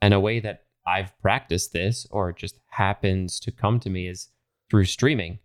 And 0.00 0.12
a 0.12 0.20
way 0.20 0.40
that 0.40 0.64
I've 0.86 1.18
practiced 1.20 1.72
this 1.72 2.06
or 2.10 2.32
just 2.32 2.58
happens 2.70 3.40
to 3.40 3.50
come 3.50 3.80
to 3.80 3.90
me 3.90 4.06
is 4.06 4.28
through 4.70 4.84
streaming 4.84 5.38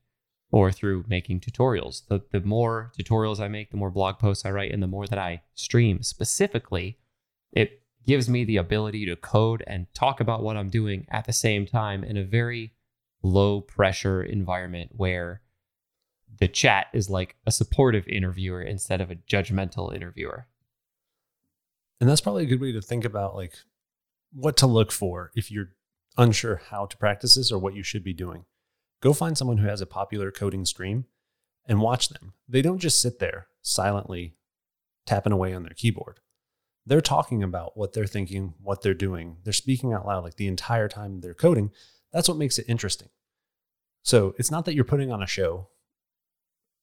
or 0.51 0.71
through 0.71 1.05
making 1.07 1.39
tutorials. 1.39 2.07
The, 2.07 2.21
the 2.31 2.41
more 2.41 2.91
tutorials 2.99 3.39
I 3.39 3.47
make, 3.47 3.71
the 3.71 3.77
more 3.77 3.91
blog 3.91 4.19
posts 4.19 4.45
I 4.45 4.51
write, 4.51 4.73
and 4.73 4.81
the 4.81 4.87
more 4.87 5.07
that 5.07 5.19
I 5.19 5.43
stream 5.53 6.01
specifically, 6.01 6.97
it 7.51 7.81
gives 8.05 8.27
me 8.27 8.43
the 8.43 8.57
ability 8.57 9.05
to 9.05 9.15
code 9.15 9.63
and 9.67 9.87
talk 9.93 10.19
about 10.19 10.41
what 10.41 10.57
I'm 10.57 10.69
doing 10.69 11.05
at 11.09 11.25
the 11.25 11.33
same 11.33 11.65
time 11.65 12.03
in 12.03 12.17
a 12.17 12.23
very 12.23 12.73
low 13.21 13.61
pressure 13.61 14.23
environment 14.23 14.91
where 14.95 15.41
the 16.39 16.47
chat 16.47 16.87
is 16.93 17.09
like 17.09 17.35
a 17.45 17.51
supportive 17.51 18.07
interviewer 18.07 18.61
instead 18.61 19.01
of 19.01 19.11
a 19.11 19.15
judgmental 19.15 19.93
interviewer. 19.93 20.47
And 21.99 22.09
that's 22.09 22.21
probably 22.21 22.43
a 22.43 22.47
good 22.47 22.61
way 22.61 22.71
to 22.71 22.81
think 22.81 23.05
about 23.05 23.35
like 23.35 23.53
what 24.31 24.57
to 24.57 24.67
look 24.67 24.91
for 24.91 25.31
if 25.35 25.51
you're 25.51 25.71
unsure 26.17 26.61
how 26.69 26.85
to 26.85 26.97
practice 26.97 27.35
this 27.35 27.51
or 27.51 27.59
what 27.59 27.75
you 27.75 27.83
should 27.83 28.03
be 28.03 28.13
doing. 28.13 28.45
Go 29.01 29.13
find 29.13 29.37
someone 29.37 29.57
who 29.57 29.67
has 29.67 29.81
a 29.81 29.85
popular 29.85 30.31
coding 30.31 30.65
stream 30.65 31.05
and 31.67 31.81
watch 31.81 32.09
them. 32.09 32.33
They 32.47 32.61
don't 32.61 32.79
just 32.79 33.01
sit 33.01 33.19
there 33.19 33.47
silently 33.61 34.35
tapping 35.05 35.33
away 35.33 35.53
on 35.53 35.63
their 35.63 35.73
keyboard. 35.73 36.19
They're 36.85 37.01
talking 37.01 37.43
about 37.43 37.77
what 37.77 37.93
they're 37.93 38.07
thinking, 38.07 38.55
what 38.61 38.81
they're 38.81 38.93
doing. 38.93 39.37
They're 39.43 39.53
speaking 39.53 39.93
out 39.93 40.05
loud 40.05 40.23
like 40.23 40.35
the 40.35 40.47
entire 40.47 40.87
time 40.87 41.21
they're 41.21 41.33
coding. 41.33 41.71
That's 42.11 42.27
what 42.27 42.37
makes 42.37 42.57
it 42.57 42.65
interesting. 42.67 43.09
So 44.03 44.33
it's 44.37 44.51
not 44.51 44.65
that 44.65 44.73
you're 44.73 44.83
putting 44.83 45.11
on 45.11 45.21
a 45.21 45.27
show 45.27 45.69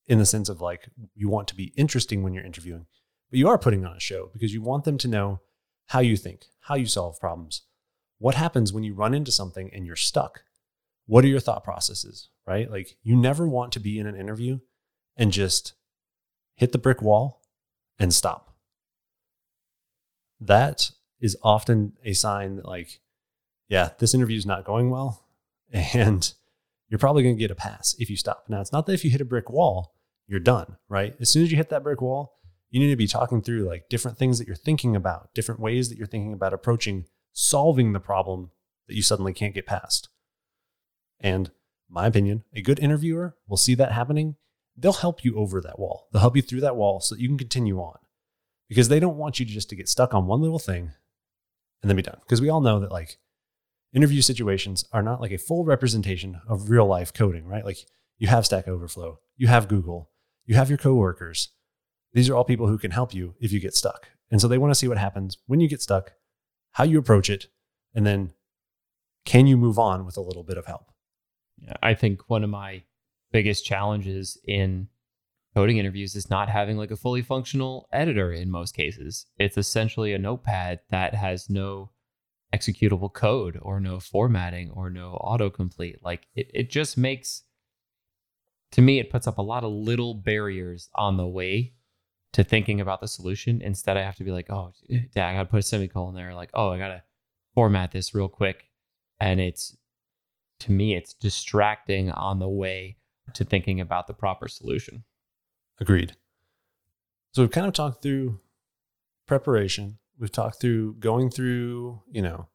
in 0.07 0.19
the 0.19 0.27
sense 0.27 0.49
of 0.49 0.61
like 0.61 0.89
you 1.15 1.29
want 1.29 1.49
to 1.49 1.57
be 1.57 1.73
interesting 1.77 2.23
when 2.23 2.33
you're 2.33 2.45
interviewing, 2.45 2.87
but 3.31 3.39
you 3.39 3.49
are 3.49 3.59
putting 3.59 3.85
on 3.85 3.97
a 3.97 4.01
show 4.01 4.31
because 4.33 4.55
you 4.55 4.63
want 4.63 4.85
them 4.85 4.99
to 4.99 5.09
know 5.09 5.41
how 5.87 6.01
you 6.01 6.17
think, 6.17 6.47
how 6.61 6.75
you 6.75 6.87
solve 6.87 7.21
problems. 7.21 7.63
What 8.19 8.35
happens 8.35 8.73
when 8.73 8.85
you 8.85 8.95
run 8.95 9.15
into 9.15 9.31
something 9.31 9.71
and 9.73 9.87
you're 9.87 9.97
stuck? 9.97 10.43
What 11.07 11.25
are 11.25 11.29
your 11.29 11.41
thought 11.41 11.65
processes, 11.65 12.29
right? 12.47 12.71
Like 12.71 12.97
you 13.03 13.17
never 13.17 13.47
want 13.47 13.73
to 13.73 13.81
be 13.81 13.99
in 13.99 14.07
an 14.07 14.17
interview 14.17 14.59
and 15.17 15.33
just 15.33 15.75
hit 16.57 16.73
the 16.73 16.79
brick 16.79 17.03
wall 17.03 17.43
and 17.99 18.13
stop. 18.13 18.55
That 20.41 20.91
is 21.21 21.37
often 21.43 21.95
a 22.05 22.13
sign 22.13 22.57
that, 22.57 22.67
like, 22.67 23.01
yeah, 23.69 23.91
this 23.99 24.15
interview 24.15 24.37
is 24.37 24.47
not 24.47 24.65
going 24.65 24.91
well. 24.91 25.23
And 25.73 26.33
you're 26.89 27.01
probably 27.01 27.25
going 27.25 27.35
to 27.35 27.41
get 27.41 27.51
a 27.51 27.57
pass 27.57 27.97
if 27.99 28.09
you 28.09 28.17
stop. 28.17 28.45
Now, 28.49 28.61
it's 28.61 28.73
not 28.73 28.87
that 28.87 28.93
if 28.93 29.05
you 29.05 29.11
hit 29.11 29.21
a 29.21 29.25
brick 29.25 29.51
wall, 29.51 29.95
you're 30.29 30.39
done, 30.39 30.77
right? 30.89 31.17
As 31.21 31.29
soon 31.31 31.43
as 31.43 31.51
you 31.51 31.57
hit 31.57 31.71
that 31.71 31.83
brick 31.83 32.01
wall, 32.01 32.39
you 32.77 32.83
need 32.83 32.91
to 32.91 32.97
be 32.97 33.07
talking 33.07 33.41
through 33.41 33.67
like 33.67 33.89
different 33.89 34.19
things 34.19 34.39
that 34.39 34.47
you're 34.47 34.55
thinking 34.55 34.95
about, 34.95 35.33
different 35.33 35.63
ways 35.63 35.89
that 35.89 35.97
you're 35.97 36.07
thinking 36.07 36.35
about 36.35 36.53
approaching 36.53 37.07
solving 37.33 37.95
the 37.95 38.01
problem 38.01 38.51
that 38.87 38.95
you 38.95 39.03
suddenly 39.03 39.33
can't 39.33 39.55
get 39.55 39.65
past. 39.65 40.11
And 41.19 41.51
my 41.89 42.07
opinion, 42.07 42.45
a 42.55 42.61
good 42.61 42.79
interviewer 42.79 43.35
will 43.49 43.57
see 43.57 43.75
that 43.77 43.93
happening. 43.93 44.37
They'll 44.77 44.93
help 44.93 45.25
you 45.25 45.39
over 45.39 45.63
that 45.63 45.79
wall. 45.79 46.09
They'll 46.13 46.21
help 46.21 46.37
you 46.37 46.43
through 46.43 46.61
that 46.61 46.77
wall 46.77 47.01
so 47.01 47.15
that 47.15 47.21
you 47.23 47.29
can 47.29 47.39
continue 47.39 47.79
on 47.79 47.97
because 48.69 48.91
they 48.91 49.01
don't 49.01 49.17
want 49.17 49.41
you 49.41 49.47
just 49.47 49.71
to 49.71 49.77
get 49.77 49.89
stuck 49.89 50.13
on 50.13 50.27
one 50.27 50.43
little 50.43 50.59
thing 50.59 50.93
and 51.81 51.89
then 51.89 51.97
be 51.97 52.03
done. 52.03 52.19
Because 52.25 52.43
we 52.43 52.51
all 52.51 52.61
know 52.61 52.79
that 52.81 52.93
like 52.93 53.17
interview 53.95 54.21
situations 54.21 54.85
are 54.93 55.03
not 55.03 55.23
like 55.23 55.33
a 55.33 55.39
full 55.39 55.65
representation 55.65 56.43
of 56.47 56.69
real 56.69 56.85
life 56.85 57.15
coding, 57.15 57.47
right? 57.47 57.65
Like 57.65 57.79
you 58.19 58.27
have 58.27 58.45
Stack 58.45 58.69
Overflow, 58.69 59.21
you 59.35 59.47
have 59.47 59.67
Google, 59.67 60.11
you 60.45 60.57
have 60.57 60.69
your 60.69 60.77
coworkers, 60.77 61.53
these 62.17 62.31
are 62.31 62.35
all 62.35 62.45
people 62.45 62.67
who 62.67 62.79
can 62.79 62.93
help 62.93 63.13
you 63.13 63.35
if 63.41 63.53
you 63.53 63.61
get 63.61 63.75
stuck. 63.75 64.09
And 64.31 64.41
so 64.41 64.49
they 64.49 64.57
want 64.57 64.71
to 64.71 64.75
see 64.75 64.89
what 64.89 64.97
happens 64.97 65.37
when 65.47 65.61
you 65.61 65.69
get 65.69 65.83
stuck, 65.83 66.15
how 66.73 66.85
you 66.85 66.99
approach 66.99 67.29
it, 67.29 67.49
and 67.95 68.07
then 68.07 68.33
can 69.27 69.47
you 69.47 69.59
move 69.59 69.79
on 69.79 70.07
with 70.07 70.17
a 70.17 70.23
little 70.23 70.43
bit 70.43 70.57
of 70.57 70.65
help? 70.65 70.91
Yeah, 71.59 71.75
I 71.83 71.93
think 71.93 72.23
one 72.31 72.43
of 72.43 72.49
my 72.49 72.85
biggest 73.33 73.67
challenges 73.67 74.39
in 74.49 74.89
coding 75.55 75.77
interviews 75.77 76.17
is 76.17 76.31
not 76.31 76.49
having 76.49 76.79
like 76.79 76.91
a 76.91 76.97
fully 76.97 77.21
functional 77.21 77.87
editor 77.93 78.33
in 78.33 78.51
most 78.51 78.75
cases. 78.75 79.27
It's 79.39 79.59
essentially 79.59 80.15
a 80.15 80.19
notepad 80.19 80.81
that 80.89 81.15
has 81.15 81.51
no 81.51 81.91
executable 82.55 83.13
code 83.13 83.59
or 83.61 83.79
no 83.79 84.01
formatting 84.01 84.71
or 84.71 84.89
no 84.89 85.21
autocomplete. 85.23 85.97
Like 86.03 86.29
it, 86.35 86.51
it 86.55 86.71
just 86.71 86.97
makes, 86.97 87.43
to 88.71 88.81
me, 88.81 89.01
it 89.01 89.11
puts 89.11 89.27
up 89.27 89.37
a 89.37 89.43
lot 89.43 89.65
of 89.65 89.71
little 89.71 90.15
barriers 90.15 90.89
on 90.95 91.19
the 91.19 91.27
way 91.27 91.75
to 92.33 92.45
thinking 92.45 92.81
about 92.81 93.01
the 93.01 93.09
solution. 93.09 93.63
Instead, 93.63 93.97
I 93.97 94.03
have 94.03 94.17
to 94.17 94.25
be 94.25 94.31
like, 94.31 94.51
oh, 94.51 94.73
dad, 95.15 95.29
I 95.29 95.35
got 95.35 95.45
to 95.45 95.49
put 95.49 95.61
a 95.61 95.63
semicolon 95.63 96.15
there. 96.15 96.35
Like, 96.35 96.51
oh, 96.55 96.71
I 96.71 96.79
got 96.79 96.89
to 96.89 97.03
format 97.55 97.93
this 97.93 98.15
real 98.15 98.29
quick. 98.29 98.65
And 99.21 99.41
it's, 99.41 99.77
to 100.61 100.73
me, 100.73 100.95
it's 100.95 101.15
distracting 101.15 102.11
on 102.11 102.39
the 102.39 102.49
way 102.49 102.99
to 103.35 103.45
thinking 103.45 103.81
about 103.81 104.07
the 104.07 104.15
proper 104.15 104.49
solution. 104.49 105.05
Agreed. 105.81 106.17
So 107.33 107.43
we've 107.43 107.51
kind 107.51 107.67
of 107.67 107.75
talked 107.75 108.03
through 108.03 108.41
preparation. 109.27 109.99
We've 110.19 110.33
talked 110.33 110.61
through 110.61 110.95
going 110.95 111.31
through, 111.31 112.03
you 112.11 112.23
know, 112.23 112.49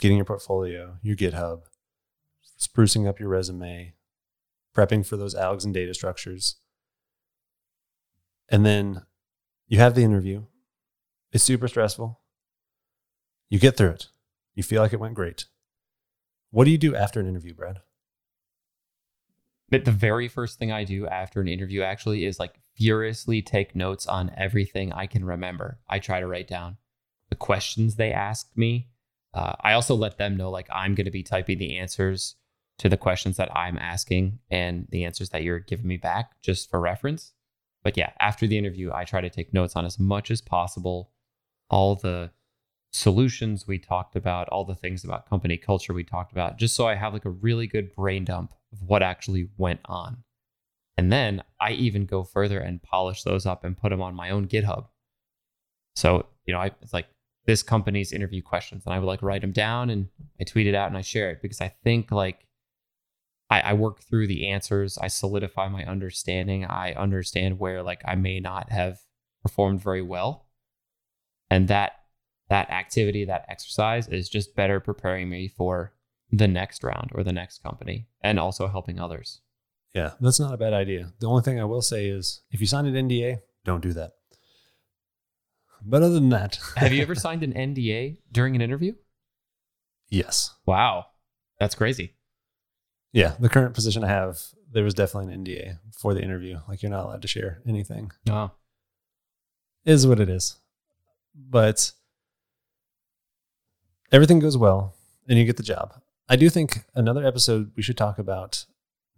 getting 0.00 0.18
your 0.18 0.26
portfolio, 0.26 0.98
your 1.02 1.16
GitHub, 1.16 1.62
sprucing 2.60 3.08
up 3.08 3.20
your 3.20 3.28
resume, 3.28 3.94
prepping 4.76 5.06
for 5.06 5.16
those 5.16 5.34
ALGs 5.34 5.64
and 5.64 5.72
data 5.72 5.94
structures. 5.94 6.56
And 8.52 8.66
then 8.66 9.02
you 9.66 9.78
have 9.78 9.94
the 9.94 10.04
interview. 10.04 10.44
It's 11.32 11.42
super 11.42 11.66
stressful. 11.66 12.20
You 13.48 13.58
get 13.58 13.78
through 13.78 13.92
it. 13.92 14.08
You 14.54 14.62
feel 14.62 14.82
like 14.82 14.92
it 14.92 15.00
went 15.00 15.14
great. 15.14 15.46
What 16.50 16.66
do 16.66 16.70
you 16.70 16.76
do 16.76 16.94
after 16.94 17.18
an 17.18 17.26
interview, 17.26 17.54
Brad? 17.54 17.80
But 19.70 19.86
the 19.86 19.90
very 19.90 20.28
first 20.28 20.58
thing 20.58 20.70
I 20.70 20.84
do 20.84 21.06
after 21.06 21.40
an 21.40 21.48
interview 21.48 21.80
actually 21.80 22.26
is 22.26 22.38
like 22.38 22.60
furiously 22.76 23.40
take 23.40 23.74
notes 23.74 24.06
on 24.06 24.30
everything 24.36 24.92
I 24.92 25.06
can 25.06 25.24
remember. 25.24 25.78
I 25.88 25.98
try 25.98 26.20
to 26.20 26.26
write 26.26 26.46
down 26.46 26.76
the 27.30 27.36
questions 27.36 27.96
they 27.96 28.12
asked 28.12 28.54
me. 28.54 28.88
Uh, 29.32 29.54
I 29.62 29.72
also 29.72 29.94
let 29.94 30.18
them 30.18 30.36
know 30.36 30.50
like 30.50 30.68
I'm 30.70 30.94
going 30.94 31.06
to 31.06 31.10
be 31.10 31.22
typing 31.22 31.56
the 31.56 31.78
answers 31.78 32.36
to 32.76 32.90
the 32.90 32.98
questions 32.98 33.38
that 33.38 33.54
I'm 33.56 33.78
asking 33.78 34.40
and 34.50 34.88
the 34.90 35.06
answers 35.06 35.30
that 35.30 35.42
you're 35.42 35.58
giving 35.58 35.86
me 35.86 35.96
back 35.96 36.32
just 36.42 36.68
for 36.68 36.78
reference. 36.78 37.32
But 37.82 37.96
yeah, 37.96 38.10
after 38.20 38.46
the 38.46 38.58
interview, 38.58 38.92
I 38.92 39.04
try 39.04 39.20
to 39.20 39.30
take 39.30 39.52
notes 39.52 39.74
on 39.76 39.84
as 39.84 39.98
much 39.98 40.30
as 40.30 40.40
possible, 40.40 41.10
all 41.68 41.96
the 41.96 42.30
solutions 42.92 43.66
we 43.66 43.78
talked 43.78 44.14
about, 44.16 44.48
all 44.50 44.64
the 44.64 44.74
things 44.74 45.04
about 45.04 45.28
company 45.28 45.56
culture 45.56 45.92
we 45.92 46.04
talked 46.04 46.32
about, 46.32 46.58
just 46.58 46.76
so 46.76 46.86
I 46.86 46.94
have 46.94 47.12
like 47.12 47.24
a 47.24 47.30
really 47.30 47.66
good 47.66 47.94
brain 47.94 48.24
dump 48.24 48.52
of 48.72 48.82
what 48.82 49.02
actually 49.02 49.48
went 49.56 49.80
on. 49.86 50.18
And 50.96 51.10
then 51.10 51.42
I 51.60 51.72
even 51.72 52.04
go 52.04 52.22
further 52.22 52.60
and 52.60 52.82
polish 52.82 53.22
those 53.22 53.46
up 53.46 53.64
and 53.64 53.76
put 53.76 53.90
them 53.90 54.02
on 54.02 54.14
my 54.14 54.30
own 54.30 54.46
GitHub. 54.46 54.86
So, 55.96 56.26
you 56.46 56.52
know, 56.52 56.60
I, 56.60 56.70
it's 56.82 56.92
like 56.92 57.06
this 57.46 57.62
company's 57.62 58.12
interview 58.12 58.42
questions 58.42 58.84
and 58.84 58.94
I 58.94 58.98
would 58.98 59.06
like 59.06 59.22
write 59.22 59.40
them 59.40 59.52
down 59.52 59.90
and 59.90 60.08
I 60.40 60.44
tweet 60.44 60.66
it 60.66 60.74
out 60.74 60.88
and 60.88 60.96
I 60.96 61.00
share 61.00 61.30
it 61.30 61.42
because 61.42 61.60
I 61.60 61.74
think 61.82 62.10
like 62.10 62.46
I, 63.52 63.60
I 63.60 63.72
work 63.74 64.00
through 64.00 64.28
the 64.28 64.48
answers. 64.48 64.96
I 64.96 65.08
solidify 65.08 65.68
my 65.68 65.84
understanding. 65.84 66.64
I 66.64 66.94
understand 66.94 67.58
where 67.58 67.82
like 67.82 68.00
I 68.06 68.14
may 68.14 68.40
not 68.40 68.72
have 68.72 69.00
performed 69.42 69.82
very 69.82 70.00
well, 70.00 70.46
and 71.50 71.68
that 71.68 71.92
that 72.48 72.70
activity, 72.70 73.26
that 73.26 73.44
exercise, 73.48 74.08
is 74.08 74.30
just 74.30 74.56
better 74.56 74.80
preparing 74.80 75.28
me 75.28 75.48
for 75.48 75.92
the 76.30 76.48
next 76.48 76.82
round 76.82 77.10
or 77.14 77.22
the 77.22 77.32
next 77.32 77.62
company, 77.62 78.06
and 78.22 78.40
also 78.40 78.68
helping 78.68 78.98
others. 78.98 79.42
Yeah, 79.94 80.12
that's 80.18 80.40
not 80.40 80.54
a 80.54 80.58
bad 80.58 80.72
idea. 80.72 81.12
The 81.20 81.26
only 81.26 81.42
thing 81.42 81.60
I 81.60 81.64
will 81.64 81.82
say 81.82 82.06
is 82.06 82.40
if 82.52 82.60
you 82.62 82.66
sign 82.66 82.86
an 82.86 83.06
NDA, 83.06 83.40
don't 83.66 83.82
do 83.82 83.92
that. 83.92 84.12
But 85.84 86.02
other 86.02 86.14
than 86.14 86.30
that, 86.30 86.58
have 86.76 86.94
you 86.94 87.02
ever 87.02 87.14
signed 87.14 87.42
an 87.42 87.52
NDA 87.52 88.16
during 88.30 88.56
an 88.56 88.62
interview? 88.62 88.94
Yes. 90.08 90.54
Wow. 90.64 91.06
That's 91.58 91.74
crazy. 91.74 92.14
Yeah, 93.12 93.34
the 93.38 93.48
current 93.48 93.74
position 93.74 94.04
I 94.04 94.08
have, 94.08 94.40
there 94.72 94.84
was 94.84 94.94
definitely 94.94 95.34
an 95.34 95.44
NDA 95.44 95.78
for 95.92 96.14
the 96.14 96.22
interview. 96.22 96.60
Like 96.68 96.82
you're 96.82 96.90
not 96.90 97.04
allowed 97.04 97.22
to 97.22 97.28
share 97.28 97.60
anything. 97.66 98.10
Oh. 98.28 98.50
Is 99.84 100.06
what 100.06 100.20
it 100.20 100.28
is. 100.28 100.58
But 101.34 101.92
everything 104.10 104.38
goes 104.38 104.56
well 104.56 104.94
and 105.28 105.38
you 105.38 105.44
get 105.44 105.56
the 105.56 105.62
job. 105.62 105.94
I 106.28 106.36
do 106.36 106.48
think 106.48 106.84
another 106.94 107.26
episode 107.26 107.72
we 107.76 107.82
should 107.82 107.98
talk 107.98 108.18
about 108.18 108.64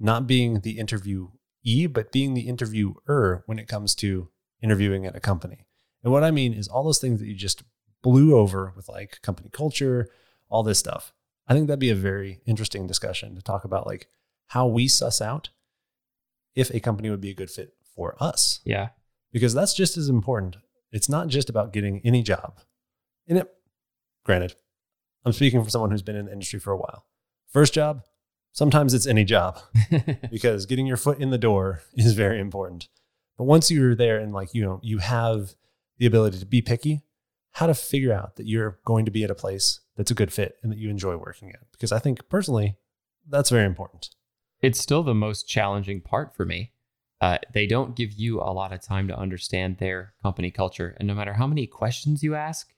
not 0.00 0.26
being 0.26 0.61
the 0.61 0.78
interviewee, 0.78 1.92
but 1.92 2.11
being 2.11 2.35
the 2.35 2.48
interviewer 2.48 3.44
when 3.46 3.59
it 3.59 3.68
comes 3.68 3.94
to 3.96 4.28
interviewing 4.62 5.07
at 5.07 5.14
a 5.14 5.20
company. 5.20 5.66
And 6.02 6.12
what 6.12 6.24
I 6.24 6.30
mean 6.30 6.52
is 6.52 6.66
all 6.66 6.83
those 6.83 6.98
things 6.98 7.20
that 7.20 7.26
you 7.26 7.35
just 7.35 7.62
blew 8.02 8.37
over 8.37 8.72
with 8.74 8.88
like 8.88 9.20
company 9.22 9.50
culture, 9.50 10.09
all 10.48 10.62
this 10.62 10.78
stuff. 10.78 11.12
I 11.46 11.54
think 11.54 11.66
that'd 11.66 11.78
be 11.78 11.90
a 11.90 11.94
very 11.94 12.40
interesting 12.46 12.87
discussion 12.87 13.35
to 13.37 13.42
talk 13.42 13.64
about 13.64 13.87
like 13.87 14.09
how 14.48 14.66
we 14.66 14.88
suss 14.88 15.20
out 15.20 15.50
if 16.54 16.70
a 16.70 16.80
company 16.80 17.11
would 17.11 17.20
be 17.20 17.30
a 17.30 17.35
good 17.35 17.50
fit 17.50 17.74
for 17.94 18.16
us. 18.20 18.61
Yeah. 18.64 18.90
Because 19.33 19.54
that's 19.54 19.74
just 19.74 19.96
as 19.96 20.09
important. 20.09 20.57
It's 20.92 21.09
not 21.09 21.28
just 21.28 21.50
about 21.50 21.72
getting 21.72 22.00
any 22.04 22.22
job. 22.22 22.61
And 23.26 23.38
it, 23.38 23.52
granted, 24.24 24.54
I'm 25.24 25.33
speaking 25.33 25.62
for 25.64 25.70
someone 25.70 25.90
who's 25.90 26.02
been 26.02 26.16
in 26.16 26.26
the 26.26 26.33
industry 26.33 26.61
for 26.61 26.72
a 26.72 26.76
while. 26.76 27.04
First 27.50 27.74
job, 27.74 28.02
sometimes 28.52 28.94
it's 28.94 29.07
any 29.07 29.24
job 29.24 29.59
because 30.30 30.66
getting 30.66 30.87
your 30.87 30.96
foot 30.96 31.18
in 31.18 31.30
the 31.30 31.38
door 31.38 31.83
is 31.94 32.14
very 32.14 32.38
important. 32.38 32.88
But 33.37 33.44
once 33.44 33.70
you're 33.70 33.96
there 33.96 34.18
and 34.18 34.33
like, 34.33 34.54
you 34.54 34.62
know, 34.62 34.80
you 34.83 34.98
have 34.98 35.54
the 35.98 36.07
ability 36.07 36.38
to 36.38 36.46
be 36.46 36.62
picky, 36.62 37.02
how 37.52 37.66
to 37.66 37.74
figure 37.74 38.12
out 38.12 38.37
that 38.37 38.46
you're 38.46 38.78
going 38.85 39.04
to 39.04 39.11
be 39.11 39.24
at 39.24 39.30
a 39.30 39.35
place 39.35 39.80
that's 39.96 40.11
a 40.11 40.14
good 40.14 40.33
fit 40.33 40.57
and 40.62 40.70
that 40.72 40.78
you 40.78 40.90
enjoy 40.90 41.16
working 41.16 41.50
at. 41.50 41.70
Because 41.72 41.92
I 41.92 41.98
think 41.98 42.28
personally, 42.28 42.76
that's 43.28 43.50
very 43.50 43.66
important. 43.66 44.11
It's 44.61 44.80
still 44.80 45.02
the 45.02 45.14
most 45.14 45.48
challenging 45.48 46.00
part 46.00 46.35
for 46.35 46.44
me. 46.44 46.72
Uh, 47.20 47.38
they 47.52 47.66
don't 47.66 47.96
give 47.96 48.12
you 48.12 48.40
a 48.40 48.52
lot 48.52 48.72
of 48.72 48.83
time 48.83 49.09
to 49.09 49.18
understand 49.18 49.78
their 49.78 50.14
company 50.22 50.50
culture. 50.50 50.96
And 50.98 51.07
no 51.07 51.14
matter 51.14 51.35
how 51.35 51.46
many 51.46 51.66
questions 51.66 52.22
you 52.22 52.35
ask, 52.35 52.74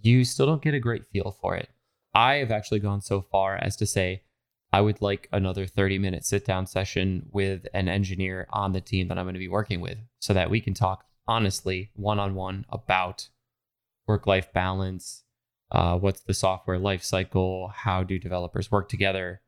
you 0.00 0.24
still 0.24 0.46
don't 0.46 0.62
get 0.62 0.74
a 0.74 0.80
great 0.80 1.06
feel 1.06 1.36
for 1.40 1.56
it. 1.56 1.68
I 2.14 2.36
have 2.36 2.50
actually 2.50 2.80
gone 2.80 3.02
so 3.02 3.20
far 3.20 3.56
as 3.56 3.76
to 3.76 3.86
say, 3.86 4.22
I 4.72 4.80
would 4.80 5.00
like 5.00 5.28
another 5.32 5.66
30 5.66 5.98
minute 5.98 6.24
sit 6.24 6.44
down 6.44 6.66
session 6.66 7.28
with 7.32 7.66
an 7.72 7.88
engineer 7.88 8.46
on 8.50 8.72
the 8.72 8.80
team 8.80 9.08
that 9.08 9.18
I'm 9.18 9.24
going 9.24 9.34
to 9.34 9.38
be 9.38 9.48
working 9.48 9.80
with 9.80 9.98
so 10.18 10.32
that 10.34 10.50
we 10.50 10.60
can 10.60 10.74
talk 10.74 11.04
honestly 11.26 11.90
one 11.94 12.18
on 12.18 12.34
one 12.34 12.64
about 12.68 13.28
work 14.06 14.26
life 14.26 14.52
balance, 14.52 15.24
uh, 15.70 15.98
what's 15.98 16.20
the 16.20 16.34
software 16.34 16.78
life 16.78 17.02
cycle, 17.02 17.68
how 17.68 18.02
do 18.02 18.18
developers 18.18 18.70
work 18.70 18.88
together, 18.88 19.40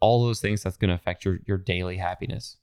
all 0.00 0.24
those 0.24 0.40
things 0.40 0.62
that's 0.62 0.76
going 0.76 0.88
to 0.88 0.94
affect 0.94 1.24
your, 1.24 1.38
your 1.46 1.58
daily 1.58 1.96
happiness. 1.96 2.58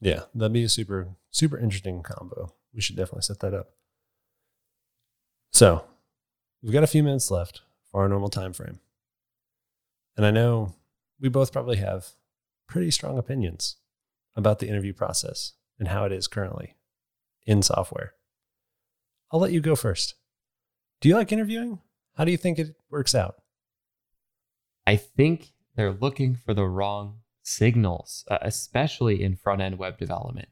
Yeah, 0.00 0.22
that'd 0.34 0.52
be 0.52 0.64
a 0.64 0.68
super, 0.68 1.08
super 1.30 1.58
interesting 1.58 2.02
combo. 2.02 2.54
We 2.74 2.80
should 2.80 2.96
definitely 2.96 3.22
set 3.22 3.40
that 3.40 3.54
up. 3.54 3.70
So 5.52 5.84
we've 6.62 6.72
got 6.72 6.84
a 6.84 6.88
few 6.88 7.02
minutes 7.02 7.30
left 7.30 7.62
for 7.90 8.02
our 8.02 8.08
normal 8.08 8.28
time 8.28 8.52
frame. 8.52 8.80
And 10.16 10.26
I 10.26 10.30
know 10.30 10.74
we 11.20 11.28
both 11.28 11.52
probably 11.52 11.76
have 11.76 12.08
pretty 12.68 12.90
strong 12.90 13.16
opinions 13.18 13.76
about 14.34 14.58
the 14.58 14.68
interview 14.68 14.92
process 14.92 15.54
and 15.78 15.88
how 15.88 16.04
it 16.04 16.12
is 16.12 16.28
currently 16.28 16.76
in 17.46 17.62
software. 17.62 18.14
I'll 19.32 19.40
let 19.40 19.52
you 19.52 19.60
go 19.60 19.76
first. 19.76 20.14
Do 21.00 21.08
you 21.08 21.14
like 21.14 21.32
interviewing? 21.32 21.80
How 22.14 22.24
do 22.24 22.30
you 22.30 22.38
think 22.38 22.58
it 22.58 22.74
works 22.90 23.14
out? 23.14 23.36
I 24.86 24.96
think 24.96 25.52
they're 25.74 25.92
looking 25.92 26.36
for 26.36 26.54
the 26.54 26.64
wrong 26.64 27.20
signals, 27.42 28.24
uh, 28.30 28.38
especially 28.42 29.22
in 29.22 29.36
front 29.36 29.60
end 29.60 29.78
web 29.78 29.98
development. 29.98 30.48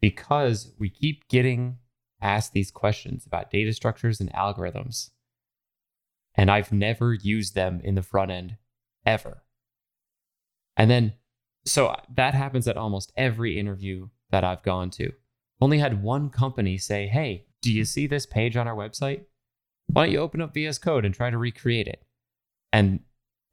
Because 0.00 0.72
we 0.78 0.88
keep 0.88 1.28
getting 1.28 1.78
asked 2.22 2.52
these 2.52 2.70
questions 2.70 3.26
about 3.26 3.50
data 3.50 3.72
structures 3.72 4.20
and 4.20 4.32
algorithms. 4.32 5.10
And 6.34 6.50
I've 6.50 6.72
never 6.72 7.12
used 7.12 7.54
them 7.54 7.80
in 7.82 7.96
the 7.96 8.02
front 8.02 8.30
end 8.30 8.56
ever. 9.04 9.42
And 10.76 10.90
then, 10.90 11.14
so 11.64 11.94
that 12.14 12.34
happens 12.34 12.68
at 12.68 12.76
almost 12.76 13.12
every 13.16 13.58
interview 13.58 14.08
that 14.30 14.44
I've 14.44 14.62
gone 14.62 14.90
to. 14.90 15.12
Only 15.60 15.78
had 15.78 16.02
one 16.02 16.30
company 16.30 16.78
say, 16.78 17.06
Hey, 17.06 17.46
do 17.62 17.72
you 17.72 17.84
see 17.84 18.06
this 18.06 18.26
page 18.26 18.56
on 18.56 18.66
our 18.68 18.74
website? 18.74 19.22
Why 19.86 20.04
don't 20.04 20.12
you 20.12 20.20
open 20.20 20.40
up 20.40 20.54
VS 20.54 20.78
Code 20.78 21.04
and 21.04 21.14
try 21.14 21.30
to 21.30 21.38
recreate 21.38 21.88
it? 21.88 22.04
And 22.72 23.00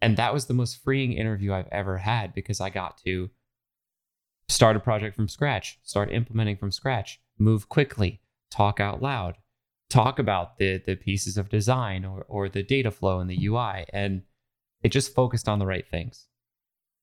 and 0.01 0.17
that 0.17 0.33
was 0.33 0.45
the 0.45 0.53
most 0.53 0.83
freeing 0.83 1.13
interview 1.13 1.53
I've 1.53 1.69
ever 1.71 1.97
had 1.97 2.33
because 2.35 2.61
I 2.61 2.69
got 2.69 2.99
to 3.05 3.31
start 4.47 4.75
a 4.75 4.79
project 4.79 5.15
from 5.15 5.27
scratch, 5.27 5.79
start 5.83 6.11
implementing 6.11 6.57
from 6.57 6.71
scratch, 6.71 7.19
move 7.39 7.67
quickly, 7.67 8.21
talk 8.51 8.79
out 8.79 9.01
loud, 9.01 9.37
talk 9.89 10.19
about 10.19 10.57
the 10.57 10.81
the 10.85 10.95
pieces 10.95 11.37
of 11.37 11.49
design 11.49 12.05
or 12.05 12.25
or 12.27 12.49
the 12.49 12.63
data 12.63 12.91
flow 12.91 13.19
and 13.19 13.29
the 13.29 13.45
UI 13.47 13.85
and 13.91 14.21
it 14.83 14.89
just 14.89 15.15
focused 15.15 15.49
on 15.49 15.59
the 15.59 15.65
right 15.65 15.87
things. 15.89 16.27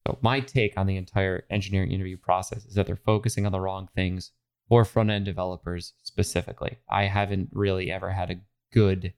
So 0.06 0.18
my 0.22 0.40
take 0.40 0.74
on 0.76 0.86
the 0.86 0.96
entire 0.96 1.44
engineering 1.50 1.90
interview 1.90 2.16
process 2.16 2.64
is 2.66 2.74
that 2.74 2.86
they're 2.86 2.96
focusing 2.96 3.46
on 3.46 3.52
the 3.52 3.60
wrong 3.60 3.88
things 3.94 4.32
for 4.68 4.84
front 4.84 5.10
end 5.10 5.24
developers 5.24 5.92
specifically. 6.02 6.78
I 6.88 7.04
haven't 7.04 7.50
really 7.52 7.90
ever 7.90 8.10
had 8.10 8.30
a 8.30 8.40
good 8.72 9.12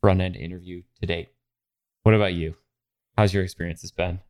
front 0.00 0.20
end 0.20 0.36
interview 0.36 0.82
to 1.00 1.06
date. 1.06 1.28
What 2.02 2.14
about 2.14 2.34
you? 2.34 2.56
How's 3.16 3.34
your 3.34 3.44
experiences 3.44 3.90
been? 3.90 4.20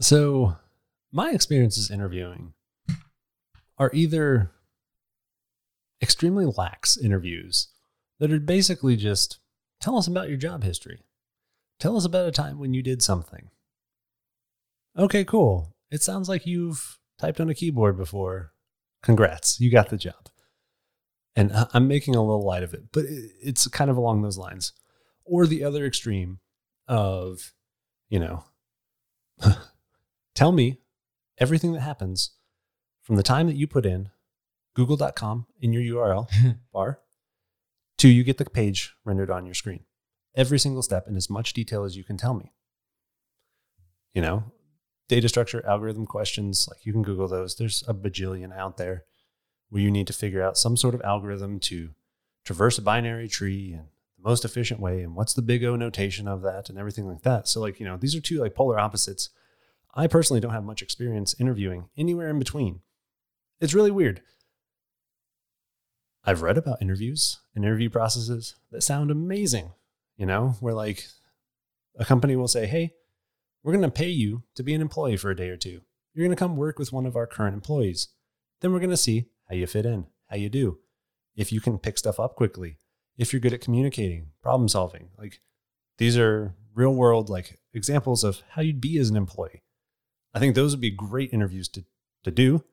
So, 0.00 0.56
my 1.10 1.30
experiences 1.30 1.90
interviewing 1.90 2.52
are 3.78 3.90
either 3.94 4.52
extremely 6.02 6.46
lax 6.46 6.96
interviews 6.96 7.68
that 8.18 8.32
are 8.32 8.40
basically 8.40 8.96
just 8.96 9.38
tell 9.80 9.96
us 9.96 10.06
about 10.06 10.28
your 10.28 10.36
job 10.36 10.62
history. 10.62 11.02
Tell 11.78 11.96
us 11.96 12.04
about 12.04 12.28
a 12.28 12.32
time 12.32 12.58
when 12.58 12.74
you 12.74 12.82
did 12.82 13.02
something. 13.02 13.50
Okay, 14.96 15.24
cool. 15.24 15.74
It 15.90 16.02
sounds 16.02 16.28
like 16.28 16.46
you've 16.46 16.98
typed 17.18 17.40
on 17.40 17.48
a 17.48 17.54
keyboard 17.54 17.96
before. 17.96 18.52
Congrats, 19.02 19.60
you 19.60 19.70
got 19.70 19.90
the 19.90 19.96
job. 19.96 20.28
And 21.36 21.52
I'm 21.72 21.86
making 21.86 22.16
a 22.16 22.22
little 22.22 22.44
light 22.44 22.64
of 22.64 22.74
it, 22.74 22.90
but 22.92 23.04
it's 23.06 23.68
kind 23.68 23.90
of 23.90 23.96
along 23.96 24.22
those 24.22 24.38
lines. 24.38 24.72
Or 25.24 25.46
the 25.46 25.62
other 25.62 25.84
extreme 25.84 26.40
of, 26.88 27.52
you 28.08 28.18
know, 28.18 28.44
tell 30.34 30.50
me 30.50 30.80
everything 31.38 31.72
that 31.74 31.80
happens 31.80 32.32
from 33.02 33.16
the 33.16 33.22
time 33.22 33.46
that 33.46 33.56
you 33.56 33.66
put 33.68 33.86
in 33.86 34.10
google.com 34.74 35.46
in 35.60 35.72
your 35.72 35.82
URL 35.82 36.28
bar 36.72 37.00
to 37.98 38.08
you 38.08 38.22
get 38.22 38.38
the 38.38 38.44
page 38.44 38.94
rendered 39.04 39.30
on 39.30 39.44
your 39.44 39.54
screen. 39.54 39.80
Every 40.36 40.58
single 40.58 40.82
step 40.82 41.08
in 41.08 41.16
as 41.16 41.28
much 41.28 41.52
detail 41.52 41.82
as 41.82 41.96
you 41.96 42.04
can 42.04 42.16
tell 42.16 42.34
me. 42.34 42.52
You 44.14 44.22
know, 44.22 44.44
data 45.08 45.28
structure 45.28 45.64
algorithm 45.66 46.06
questions, 46.06 46.68
like 46.70 46.84
you 46.84 46.92
can 46.92 47.02
Google 47.02 47.28
those. 47.28 47.56
There's 47.56 47.82
a 47.88 47.94
bajillion 47.94 48.56
out 48.56 48.76
there 48.76 49.04
where 49.70 49.82
you 49.82 49.90
need 49.90 50.06
to 50.06 50.12
figure 50.12 50.42
out 50.42 50.56
some 50.58 50.76
sort 50.76 50.94
of 50.94 51.02
algorithm 51.02 51.58
to 51.60 51.90
traverse 52.44 52.78
a 52.78 52.82
binary 52.82 53.28
tree 53.28 53.72
and 53.72 53.88
the 54.16 54.28
most 54.28 54.44
efficient 54.44 54.80
way 54.80 55.02
and 55.02 55.14
what's 55.14 55.34
the 55.34 55.42
big 55.42 55.64
O 55.64 55.76
notation 55.76 56.28
of 56.28 56.42
that 56.42 56.68
and 56.68 56.78
everything 56.78 57.06
like 57.06 57.22
that. 57.22 57.48
So 57.48 57.60
like, 57.60 57.80
you 57.80 57.86
know, 57.86 57.96
these 57.96 58.14
are 58.14 58.20
two 58.20 58.40
like 58.40 58.54
polar 58.54 58.78
opposites. 58.78 59.30
I 59.94 60.06
personally 60.06 60.40
don't 60.40 60.52
have 60.52 60.64
much 60.64 60.82
experience 60.82 61.34
interviewing 61.38 61.88
anywhere 61.96 62.28
in 62.28 62.38
between. 62.38 62.80
It's 63.60 63.74
really 63.74 63.90
weird. 63.90 64.22
I've 66.24 66.42
read 66.42 66.58
about 66.58 66.82
interviews 66.82 67.38
and 67.54 67.64
interview 67.64 67.88
processes 67.88 68.54
that 68.70 68.82
sound 68.82 69.10
amazing, 69.10 69.72
you 70.16 70.26
know, 70.26 70.56
where 70.60 70.74
like 70.74 71.06
a 71.98 72.04
company 72.04 72.36
will 72.36 72.48
say, 72.48 72.66
"Hey, 72.66 72.92
we're 73.68 73.74
going 73.74 73.82
to 73.82 73.90
pay 73.90 74.08
you 74.08 74.44
to 74.54 74.62
be 74.62 74.72
an 74.72 74.80
employee 74.80 75.18
for 75.18 75.30
a 75.30 75.36
day 75.36 75.50
or 75.50 75.56
two. 75.58 75.82
You're 76.14 76.24
going 76.24 76.34
to 76.34 76.40
come 76.40 76.56
work 76.56 76.78
with 76.78 76.90
one 76.90 77.04
of 77.04 77.16
our 77.16 77.26
current 77.26 77.52
employees. 77.52 78.08
Then 78.62 78.72
we're 78.72 78.78
going 78.78 78.88
to 78.88 78.96
see 78.96 79.26
how 79.46 79.56
you 79.56 79.66
fit 79.66 79.84
in, 79.84 80.06
how 80.28 80.36
you 80.36 80.48
do, 80.48 80.78
if 81.36 81.52
you 81.52 81.60
can 81.60 81.78
pick 81.78 81.98
stuff 81.98 82.18
up 82.18 82.34
quickly, 82.34 82.78
if 83.18 83.30
you're 83.30 83.40
good 83.40 83.52
at 83.52 83.60
communicating, 83.60 84.28
problem 84.42 84.70
solving. 84.70 85.10
Like 85.18 85.42
these 85.98 86.16
are 86.16 86.54
real 86.74 86.94
world 86.94 87.28
like 87.28 87.58
examples 87.74 88.24
of 88.24 88.42
how 88.52 88.62
you'd 88.62 88.80
be 88.80 88.96
as 88.96 89.10
an 89.10 89.18
employee. 89.18 89.62
I 90.32 90.38
think 90.38 90.54
those 90.54 90.72
would 90.72 90.80
be 90.80 90.90
great 90.90 91.34
interviews 91.34 91.68
to 91.68 91.84
to 92.24 92.30
do. 92.30 92.64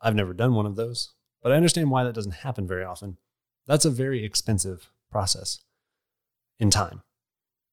I've 0.00 0.14
never 0.14 0.32
done 0.32 0.54
one 0.54 0.64
of 0.64 0.76
those, 0.76 1.12
but 1.42 1.52
I 1.52 1.56
understand 1.56 1.90
why 1.90 2.04
that 2.04 2.14
doesn't 2.14 2.36
happen 2.36 2.66
very 2.66 2.84
often. 2.84 3.18
That's 3.66 3.84
a 3.84 3.90
very 3.90 4.24
expensive 4.24 4.90
process 5.10 5.60
in 6.58 6.70
time. 6.70 7.02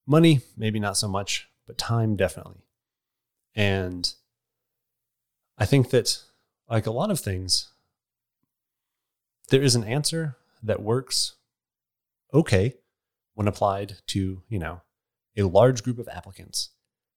Money, 0.05 0.41
maybe 0.57 0.81
not 0.81 0.97
so 0.97 1.07
much, 1.07 1.47
but 1.67 1.77
time 1.77 2.15
definitely. 2.15 2.65
And 3.55 4.13
I 5.57 5.65
think 5.65 5.91
that, 5.91 6.19
like 6.69 6.85
a 6.85 6.91
lot 6.91 7.11
of 7.11 7.19
things, 7.19 7.69
there 9.49 9.61
is 9.61 9.75
an 9.75 9.83
answer 9.83 10.37
that 10.63 10.81
works 10.81 11.35
okay 12.33 12.75
when 13.35 13.47
applied 13.47 13.97
to, 14.07 14.41
you 14.47 14.59
know, 14.59 14.81
a 15.37 15.43
large 15.43 15.83
group 15.83 15.99
of 15.99 16.07
applicants. 16.07 16.69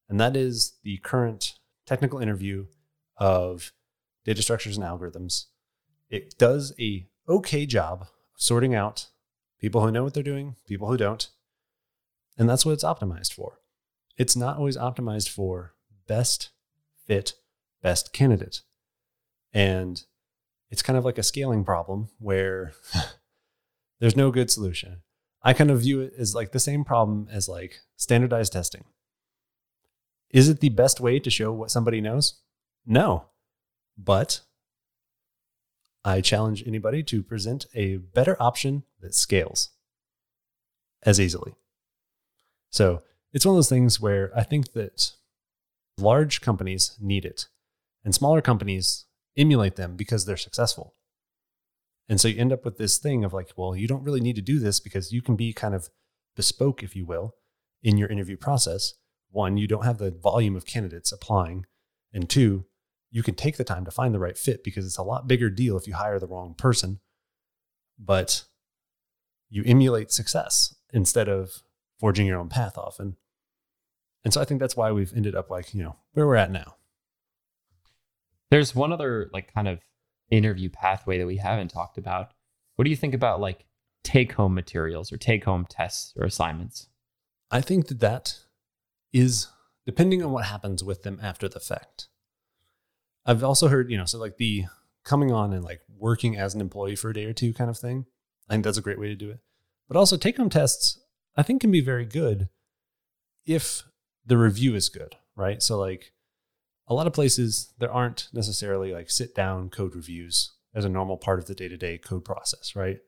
And 0.09 0.21
that 0.21 0.37
is 0.37 0.75
the 0.83 0.99
current 0.99 1.55
technical 1.87 2.19
interview 2.19 2.67
of 3.17 3.73
data 4.25 4.43
structures 4.43 4.77
and 4.77 4.87
algorithms. 4.87 5.47
It 6.11 6.37
does 6.39 6.75
a 6.79 7.07
okay 7.29 7.67
job 7.67 8.03
of 8.03 8.09
sorting 8.37 8.75
out 8.75 9.07
people 9.61 9.81
who 9.81 9.91
know 9.91 10.05
what 10.05 10.15
they're 10.15 10.23
doing, 10.23 10.57
people 10.67 10.89
who 10.89 10.97
don't. 10.97 11.29
And 12.39 12.49
that's 12.49 12.67
what 12.67 12.73
it's 12.73 12.85
optimized 12.85 13.33
for. 13.33 13.61
It's 14.17 14.37
not 14.37 14.57
always 14.57 14.77
optimized 14.77 15.29
for 15.29 15.75
best 16.07 16.51
fit, 17.07 17.35
best 17.83 18.13
candidate. 18.13 18.63
And 19.53 20.05
it's 20.71 20.83
kind 20.83 20.99
of 20.99 21.05
like 21.05 21.19
a 21.19 21.23
scaling 21.23 21.65
problem 21.65 22.09
where 22.19 22.73
there's 24.01 24.17
no 24.17 24.31
good 24.31 24.51
solution. 24.51 25.03
I 25.43 25.53
kind 25.53 25.71
of 25.71 25.81
view 25.81 26.01
it 26.01 26.15
as 26.19 26.35
like 26.35 26.53
the 26.53 26.61
same 26.61 26.85
problem 26.85 27.29
as 27.31 27.49
like 27.49 27.81
standardized 27.97 28.53
testing. 28.53 28.85
Is 30.31 30.49
it 30.49 30.61
the 30.61 30.71
best 30.71 31.01
way 31.01 31.21
to 31.21 31.31
show 31.31 31.53
what 31.53 31.71
somebody 31.71 32.01
knows? 32.01 32.41
No. 32.85 33.27
But 33.97 34.41
I 36.05 36.21
challenge 36.21 36.65
anybody 36.67 37.03
to 37.05 37.23
present 37.23 37.67
a 37.75 37.97
better 37.97 38.37
option 38.41 38.85
that 39.01 39.15
scales 39.15 39.71
as 41.03 41.21
easily. 41.21 41.55
So 42.71 43.03
it's 43.37 43.45
one 43.45 43.53
of 43.53 43.59
those 43.59 43.69
things 43.69 44.01
where 44.01 44.33
I 44.35 44.43
think 44.43 44.73
that 44.73 45.13
large 45.99 46.41
companies 46.41 46.97
need 46.99 47.27
it 47.27 47.49
and 48.03 48.15
smaller 48.15 48.41
companies 48.41 49.05
emulate 49.37 49.77
them 49.77 49.95
because 49.95 50.25
they're 50.25 50.39
successful. 50.39 50.95
And 52.09 52.19
so 52.19 52.29
you 52.29 52.41
end 52.41 52.51
up 52.51 52.65
with 52.65 52.79
this 52.79 52.97
thing 52.97 53.27
of 53.27 53.35
like, 53.35 53.51
well, 53.55 53.77
you 53.77 53.87
don't 53.87 54.05
really 54.05 54.23
need 54.23 54.37
to 54.37 54.43
do 54.43 54.59
this 54.59 54.81
because 54.81 55.13
you 55.13 55.21
can 55.21 55.37
be 55.37 55.53
kind 55.53 55.75
of 55.75 55.91
bespoke, 56.35 56.83
if 56.83 56.97
you 56.97 57.05
will, 57.05 57.35
in 57.83 57.99
your 57.99 58.09
interview 58.09 58.39
process. 58.39 58.95
One, 59.31 59.59
you 59.59 59.67
don't 59.67 59.85
have 59.85 59.99
the 59.99 60.11
volume 60.11 60.57
of 60.57 60.65
candidates 60.65 61.13
applying. 61.13 61.67
And 62.15 62.31
two, 62.31 62.65
you 63.11 63.23
can 63.23 63.35
take 63.35 63.59
the 63.59 63.65
time 63.65 63.85
to 63.85 63.91
find 63.91 64.15
the 64.15 64.19
right 64.19 64.39
fit 64.39 64.65
because 64.65 64.87
it's 64.87 64.97
a 64.97 65.03
lot 65.03 65.29
bigger 65.29 65.51
deal 65.51 65.77
if 65.77 65.87
you 65.87 65.93
hire 65.93 66.19
the 66.19 66.27
wrong 66.27 66.55
person. 66.55 67.01
But 67.99 68.45
you 69.51 69.63
emulate 69.67 70.11
success 70.11 70.75
instead 70.91 71.29
of 71.29 71.63
forging 72.01 72.27
your 72.27 72.39
own 72.39 72.49
path 72.49 72.79
often. 72.79 73.17
And 74.27 74.35
so 74.35 74.41
I 74.41 74.45
think 74.45 74.59
that's 74.59 74.77
why 74.77 74.91
we've 74.91 75.13
ended 75.15 75.37
up 75.37 75.51
like, 75.51 75.73
you 75.73 75.85
know, 75.85 75.95
where 76.15 76.27
we're 76.27 76.35
at 76.35 76.51
now. 76.51 76.75
There's 78.51 78.75
one 78.75 78.93
other 78.93 79.31
like 79.33 79.55
kind 79.55 79.69
of 79.69 79.79
interview 80.33 80.69
pathway 80.69 81.19
that 81.19 81.29
we 81.29 81.37
haven't 81.37 81.69
talked 81.69 81.97
about. 81.97 82.33
What 82.75 82.87
do 82.87 82.91
you 82.91 82.97
think 82.97 83.15
about 83.15 83.41
like 83.41 83.67
take 84.03 84.33
home 84.33 84.53
materials 84.53 85.13
or 85.13 85.17
take 85.17 85.45
home 85.45 85.65
tests 85.71 86.13
or 86.17 86.27
assignments? 86.27 86.89
I 87.53 87.61
think 87.61 87.87
that 87.87 88.01
that 88.01 88.41
is 89.13 89.47
depending 89.87 90.25
on 90.25 90.33
what 90.33 90.47
happens 90.47 90.83
with 90.83 91.05
them 91.05 91.21
after 91.23 91.49
the 91.49 91.61
fact. 91.61 92.09
I've 93.25 93.45
also 93.45 93.69
heard, 93.69 93.93
you 93.93 93.97
know, 93.97 94.07
so 94.07 94.19
like 94.19 94.39
the 94.39 94.65
coming 95.05 95.31
on 95.31 95.53
and 95.53 95.63
like 95.63 95.83
working 95.97 96.37
as 96.37 96.53
an 96.53 96.61
employee 96.61 96.97
for 96.97 97.11
a 97.11 97.15
day 97.15 97.27
or 97.27 97.33
two 97.33 97.55
kind 97.55 97.71
of 97.71 97.79
thing. 97.79 98.07
I 98.51 98.55
think 98.55 98.65
that's 98.65 98.77
a 98.77 98.83
great 98.83 98.99
way 98.99 99.07
to 99.07 99.15
do 99.15 99.31
it. 99.31 99.39
But 99.87 99.97
also 99.97 100.17
take 100.17 100.37
home 100.37 100.51
tests, 100.51 100.99
I 101.37 101.45
think 101.45 101.61
can 101.61 101.71
be 101.71 101.81
very 101.81 102.05
good 102.05 102.49
if 103.47 103.85
the 104.27 104.37
review 104.37 104.75
is 104.75 104.89
good, 104.89 105.15
right? 105.37 105.63
So 105.63 105.79
like 105.79 106.13
a 106.89 106.95
lot 106.95 107.07
of 107.07 107.13
places 107.13 107.73
there 107.79 107.93
aren't 107.93 108.29
necessarily 108.33 108.93
like 108.93 109.11
sit 109.11 109.35
down 109.35 109.71
code 109.71 109.95
reviews 109.95 110.53
as 110.75 110.85
a 110.85 110.91
normal 110.91 111.17
part 111.17 111.39
of 111.39 111.47
the 111.47 111.55
day-to-day 111.55 111.99
code 111.99 112.25
process, 112.25 112.77
right? 112.77 112.99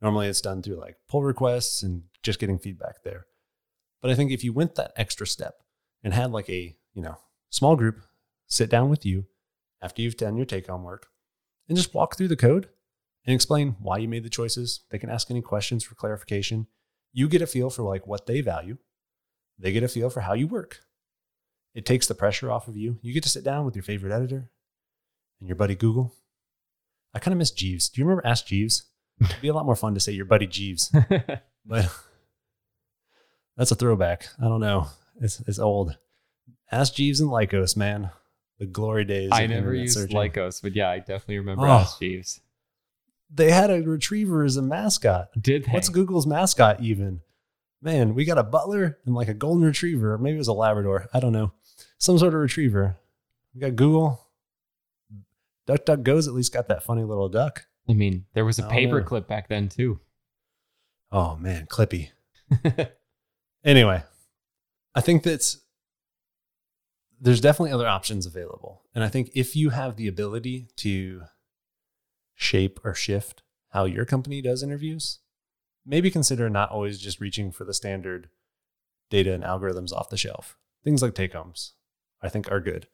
Normally 0.00 0.26
it's 0.26 0.40
done 0.40 0.62
through 0.62 0.80
like 0.80 0.96
pull 1.08 1.22
requests 1.22 1.82
and 1.82 2.02
just 2.22 2.38
getting 2.38 2.58
feedback 2.58 3.02
there. 3.04 3.26
But 4.02 4.10
I 4.10 4.14
think 4.14 4.32
if 4.32 4.44
you 4.44 4.52
went 4.52 4.74
that 4.74 4.92
extra 4.96 5.26
step 5.26 5.54
and 6.02 6.12
had 6.12 6.32
like 6.32 6.50
a, 6.50 6.76
you 6.92 7.02
know, 7.02 7.16
small 7.50 7.76
group 7.76 8.00
sit 8.46 8.68
down 8.68 8.90
with 8.90 9.06
you 9.06 9.26
after 9.80 10.02
you've 10.02 10.16
done 10.16 10.36
your 10.36 10.46
take 10.46 10.66
home 10.66 10.82
work 10.82 11.06
and 11.68 11.76
just 11.76 11.94
walk 11.94 12.16
through 12.16 12.28
the 12.28 12.36
code 12.36 12.68
and 13.26 13.34
explain 13.34 13.76
why 13.80 13.98
you 13.98 14.08
made 14.08 14.24
the 14.24 14.30
choices. 14.30 14.80
They 14.90 14.98
can 14.98 15.10
ask 15.10 15.30
any 15.30 15.40
questions 15.40 15.84
for 15.84 15.94
clarification. 15.94 16.66
You 17.12 17.28
get 17.28 17.42
a 17.42 17.46
feel 17.46 17.70
for 17.70 17.82
like 17.82 18.06
what 18.06 18.26
they 18.26 18.40
value. 18.40 18.76
They 19.58 19.72
get 19.72 19.82
a 19.82 19.88
feel 19.88 20.10
for 20.10 20.20
how 20.20 20.34
you 20.34 20.46
work. 20.46 20.80
It 21.74 21.86
takes 21.86 22.06
the 22.06 22.14
pressure 22.14 22.50
off 22.50 22.68
of 22.68 22.76
you. 22.76 22.98
You 23.02 23.12
get 23.12 23.22
to 23.24 23.28
sit 23.28 23.44
down 23.44 23.64
with 23.64 23.74
your 23.74 23.82
favorite 23.82 24.14
editor 24.14 24.50
and 25.40 25.48
your 25.48 25.56
buddy 25.56 25.74
Google. 25.74 26.14
I 27.14 27.18
kind 27.18 27.32
of 27.32 27.38
miss 27.38 27.50
Jeeves. 27.50 27.88
Do 27.88 28.00
you 28.00 28.04
remember 28.04 28.26
Ask 28.26 28.46
Jeeves? 28.46 28.86
It'd 29.20 29.40
be 29.40 29.48
a 29.48 29.54
lot 29.54 29.66
more 29.66 29.76
fun 29.76 29.94
to 29.94 30.00
say 30.00 30.12
your 30.12 30.24
buddy 30.24 30.46
Jeeves, 30.46 30.92
but 31.66 31.88
that's 33.56 33.70
a 33.70 33.76
throwback. 33.76 34.28
I 34.40 34.44
don't 34.44 34.60
know. 34.60 34.88
It's 35.20 35.40
it's 35.46 35.60
old. 35.60 35.96
Ask 36.72 36.94
Jeeves 36.94 37.20
and 37.20 37.30
Lycos, 37.30 37.76
man 37.76 38.10
the 38.58 38.66
glory 38.66 39.04
days. 39.04 39.30
I 39.32 39.46
never 39.46 39.74
used 39.74 39.94
searching. 39.94 40.16
Lycos, 40.16 40.62
but 40.62 40.74
yeah, 40.74 40.90
I 40.90 40.98
definitely 40.98 41.38
remember 41.38 41.66
oh, 41.66 41.70
Ask 41.70 41.98
Jeeves. 41.98 42.40
They 43.32 43.50
had 43.50 43.70
a 43.70 43.82
retriever 43.82 44.44
as 44.44 44.56
a 44.56 44.62
mascot. 44.62 45.30
Did 45.40 45.64
they? 45.64 45.72
What's 45.72 45.88
Google's 45.88 46.26
mascot 46.26 46.80
even? 46.80 47.20
Man, 47.84 48.14
we 48.14 48.24
got 48.24 48.38
a 48.38 48.42
butler 48.42 48.98
and 49.04 49.14
like 49.14 49.28
a 49.28 49.34
golden 49.34 49.62
retriever. 49.62 50.16
Maybe 50.16 50.36
it 50.36 50.38
was 50.38 50.48
a 50.48 50.54
Labrador. 50.54 51.06
I 51.12 51.20
don't 51.20 51.34
know. 51.34 51.52
Some 51.98 52.18
sort 52.18 52.32
of 52.32 52.40
retriever. 52.40 52.96
We 53.54 53.60
got 53.60 53.76
Google. 53.76 54.26
DuckDuckGo's 55.68 56.26
at 56.26 56.32
least 56.32 56.52
got 56.52 56.68
that 56.68 56.82
funny 56.82 57.04
little 57.04 57.28
duck. 57.28 57.66
I 57.86 57.92
mean, 57.92 58.24
there 58.32 58.46
was 58.46 58.58
a 58.58 58.62
paperclip 58.62 59.26
back 59.26 59.48
then 59.48 59.68
too. 59.68 60.00
Oh 61.12 61.36
man, 61.36 61.66
Clippy. 61.66 62.08
anyway, 63.64 64.02
I 64.94 65.00
think 65.02 65.22
that's 65.22 65.58
there's 67.20 67.40
definitely 67.40 67.72
other 67.72 67.86
options 67.86 68.24
available. 68.24 68.82
And 68.94 69.04
I 69.04 69.08
think 69.08 69.30
if 69.34 69.54
you 69.54 69.70
have 69.70 69.96
the 69.96 70.08
ability 70.08 70.68
to 70.76 71.22
shape 72.34 72.80
or 72.82 72.94
shift 72.94 73.42
how 73.68 73.84
your 73.84 74.06
company 74.06 74.40
does 74.40 74.62
interviews, 74.62 75.20
maybe 75.86 76.10
consider 76.10 76.48
not 76.48 76.70
always 76.70 76.98
just 76.98 77.20
reaching 77.20 77.52
for 77.52 77.64
the 77.64 77.74
standard 77.74 78.28
data 79.10 79.32
and 79.32 79.44
algorithms 79.44 79.92
off 79.92 80.10
the 80.10 80.16
shelf. 80.16 80.56
Things 80.82 81.02
like 81.02 81.14
take 81.14 81.32
homes, 81.32 81.72
I 82.22 82.28
think, 82.28 82.50
are 82.50 82.60
good. 82.60 82.88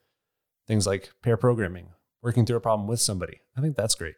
Things 0.66 0.86
like 0.86 1.10
pair 1.22 1.36
programming, 1.36 1.88
working 2.22 2.46
through 2.46 2.56
a 2.56 2.60
problem 2.60 2.88
with 2.88 3.00
somebody. 3.00 3.40
I 3.56 3.60
think 3.60 3.76
that's 3.76 3.94
great. 3.94 4.14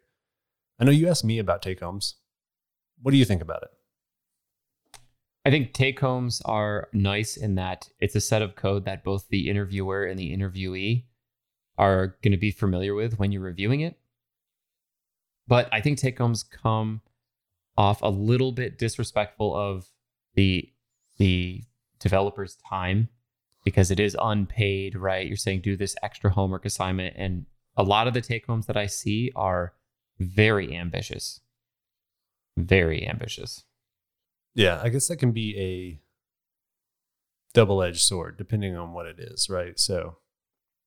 I 0.79 0.85
know 0.85 0.93
you 0.93 1.09
asked 1.09 1.25
me 1.25 1.39
about 1.39 1.63
take 1.63 1.81
homes. 1.81 2.17
What 3.01 3.13
do 3.13 3.17
you 3.17 3.25
think 3.25 3.43
about 3.43 3.63
it? 3.63 3.71
I 5.45 5.51
think 5.51 5.73
take 5.73 5.99
homes 5.99 6.41
are 6.45 6.89
nice 6.93 7.37
in 7.37 7.57
that 7.57 7.89
it's 7.99 8.15
a 8.15 8.21
set 8.21 8.43
of 8.43 8.55
code 8.55 8.85
that 8.85 9.03
both 9.03 9.29
the 9.29 9.51
interviewer 9.51 10.05
and 10.05 10.19
the 10.19 10.37
interviewee 10.37 11.05
are 11.79 12.17
going 12.23 12.33
to 12.33 12.39
be 12.39 12.53
familiar 12.53 12.95
with 12.95 13.19
when 13.19 13.33
you're 13.33 13.43
reviewing 13.43 13.81
it. 13.81 13.99
But 15.49 15.69
I 15.73 15.81
think 15.81 15.99
take 15.99 16.19
homes 16.19 16.45
come 16.45 17.01
off 17.77 18.03
a 18.03 18.09
little 18.09 18.53
bit 18.53 18.79
disrespectful 18.79 19.55
of 19.55 19.87
the 20.35 20.69
the 21.19 21.63
developer's 21.99 22.57
time 22.69 23.09
because 23.65 23.91
it 23.91 24.01
is 24.01 24.17
unpaid, 24.21 24.97
right? 24.97 25.27
You're 25.27 25.37
saying 25.37 25.61
do 25.61 25.77
this 25.77 25.95
extra 26.03 26.31
homework 26.31 26.65
assignment 26.65 27.15
and 27.17 27.47
a 27.77 27.83
lot 27.83 28.07
of 28.07 28.15
the 28.15 28.21
take 28.21 28.47
homes 28.47 28.67
that 28.67 28.77
I 28.77 28.87
see 28.87 29.31
are 29.37 29.75
very 30.19 30.77
ambitious. 30.77 31.41
Very 32.57 33.07
ambitious. 33.09 33.65
Yeah, 34.55 34.81
I 34.83 34.89
guess 34.89 35.09
that 35.09 35.17
can 35.17 35.33
be 35.33 35.57
a 35.59 36.01
double-edged 37.55 38.01
sword 38.01 38.37
depending 38.37 38.77
on 38.77 38.93
what 38.93 39.07
it 39.07 39.17
is, 39.19 39.49
right? 39.49 39.79
So 39.79 40.19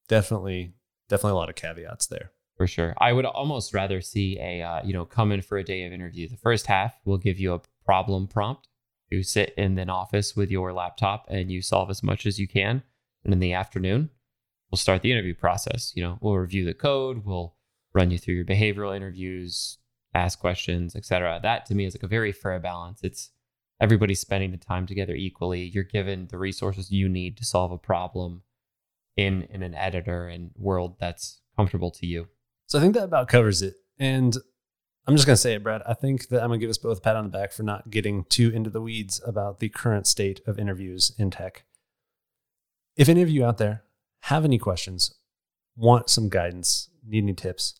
definitely 0.08 0.74
definitely 1.10 1.32
a 1.32 1.36
lot 1.36 1.50
of 1.50 1.56
caveats 1.56 2.08
there. 2.08 2.32
For 2.58 2.68
sure. 2.68 2.93
I 2.99 3.12
would 3.12 3.26
almost 3.26 3.74
rather 3.74 3.99
see 3.99 4.39
a 4.39 4.62
uh, 4.62 4.82
you 4.84 4.93
know, 4.93 5.06
come 5.06 5.32
in 5.32 5.41
for 5.41 5.58
a 5.58 5.64
day 5.64 5.84
of 5.84 5.91
interview. 5.91 6.30
The 6.30 6.38
first 6.38 6.68
half 6.68 6.95
will 7.03 7.18
give 7.18 7.38
you 7.38 7.53
a 7.53 7.62
problem 7.84 8.28
prompt. 8.28 8.70
You 9.10 9.24
sit 9.24 9.53
in 9.58 9.78
an 9.78 9.89
office 9.89 10.36
with 10.36 10.49
your 10.49 10.74
laptop 10.74 11.28
and 11.30 11.51
you 11.51 11.62
solve 11.62 11.89
as 11.89 12.01
much 12.01 12.26
as 12.26 12.39
you 12.39 12.47
can. 12.47 12.82
And 13.24 13.34
in 13.34 13.39
the 13.39 13.53
afternoon, 13.53 14.10
we'll 14.72 14.78
start 14.78 15.01
the 15.01 15.12
interview 15.12 15.36
process. 15.36 15.91
You 15.95 16.03
know, 16.03 16.18
we'll 16.22 16.38
review 16.38 16.66
the 16.66 16.74
code, 16.74 17.26
we'll 17.26 17.56
run 17.93 18.12
you 18.12 18.18
through 18.18 18.36
your 18.36 18.45
behavioral 18.45 18.95
interviews, 18.95 19.78
ask 20.14 20.39
questions, 20.39 20.95
etc. 20.95 21.39
That 21.41 21.66
to 21.68 21.76
me 21.76 21.86
is 21.86 21.95
like 21.95 22.03
a 22.03 22.08
very 22.08 22.32
fair 22.32 22.60
balance. 22.60 23.01
It's 23.03 23.32
everybody's 23.82 24.22
spending 24.22 24.51
the 24.51 24.58
time 24.58 24.86
together 24.86 25.14
equally. 25.14 25.64
You're 25.64 25.84
given 25.84 26.28
the 26.28 26.38
resources 26.38 26.91
you 26.91 27.10
need 27.10 27.38
to 27.38 27.45
solve 27.45 27.72
a 27.72 27.78
problem 27.78 28.43
in 29.18 29.43
in 29.43 29.62
an 29.62 29.76
editor 29.76 30.28
and 30.28 30.51
world 30.58 30.95
that's 30.99 31.41
comfortable 31.56 31.91
to 31.91 32.06
you. 32.06 32.28
So 32.68 32.80
I 32.80 32.82
think 32.82 32.95
that 32.95 33.03
about 33.03 33.28
covers 33.28 33.61
it. 33.61 33.76
And 33.99 34.36
I'm 35.07 35.16
just 35.16 35.28
going 35.28 35.36
to 35.36 35.41
say 35.41 35.53
it, 35.53 35.63
Brad. 35.63 35.84
I 35.88 35.93
think 35.93 36.30
that 36.30 36.41
I'm 36.41 36.49
going 36.49 36.59
to 36.59 36.63
give 36.63 36.70
us 36.70 36.78
both 36.78 36.97
a 36.97 37.01
pat 37.01 37.16
on 37.16 37.26
the 37.26 37.30
back 37.30 37.51
for 37.51 37.63
not 37.63 37.91
getting 37.91 38.24
too 38.26 38.49
into 38.49 38.70
the 38.70 38.82
weeds 38.82 39.22
about 39.26 39.59
the 39.59 39.70
current 39.70 40.07
state 40.07 40.41
of 40.47 40.57
interviews 40.57 41.13
in 41.18 41.30
tech. 41.30 41.63
If 42.95 43.07
any 43.07 43.22
of 43.22 43.30
you 43.30 43.45
out 43.45 43.57
there 43.57 43.84
have 44.22 44.45
any 44.45 44.57
questions, 44.57 45.13
want 45.76 46.09
some 46.09 46.30
guidance, 46.30 46.89
need 47.05 47.24
any 47.24 47.34
tips, 47.34 47.80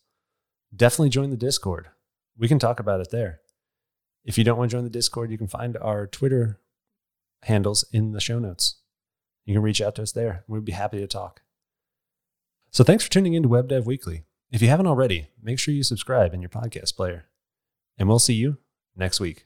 definitely 0.74 1.08
join 1.08 1.30
the 1.30 1.36
Discord. 1.36 1.88
We 2.38 2.48
can 2.48 2.58
talk 2.58 2.78
about 2.78 3.00
it 3.00 3.10
there. 3.10 3.40
If 4.24 4.38
you 4.38 4.44
don't 4.44 4.58
want 4.58 4.70
to 4.70 4.76
join 4.76 4.84
the 4.84 4.90
Discord, 4.90 5.30
you 5.30 5.38
can 5.38 5.48
find 5.48 5.76
our 5.78 6.06
Twitter 6.06 6.60
handles 7.42 7.84
in 7.92 8.12
the 8.12 8.20
show 8.20 8.38
notes. 8.38 8.76
You 9.44 9.54
can 9.54 9.62
reach 9.62 9.80
out 9.80 9.94
to 9.96 10.02
us 10.02 10.12
there. 10.12 10.44
We'd 10.46 10.64
be 10.64 10.72
happy 10.72 10.98
to 10.98 11.06
talk. 11.06 11.42
So 12.70 12.84
thanks 12.84 13.04
for 13.04 13.10
tuning 13.10 13.34
in 13.34 13.44
to 13.44 13.48
Web 13.48 13.68
Dev 13.68 13.86
Weekly. 13.86 14.24
If 14.50 14.62
you 14.62 14.68
haven't 14.68 14.86
already, 14.86 15.28
make 15.42 15.58
sure 15.58 15.74
you 15.74 15.82
subscribe 15.82 16.32
in 16.32 16.40
your 16.40 16.50
podcast 16.50 16.94
player. 16.96 17.26
And 17.98 18.08
we'll 18.08 18.18
see 18.18 18.34
you 18.34 18.58
next 18.94 19.18
week. 19.18 19.45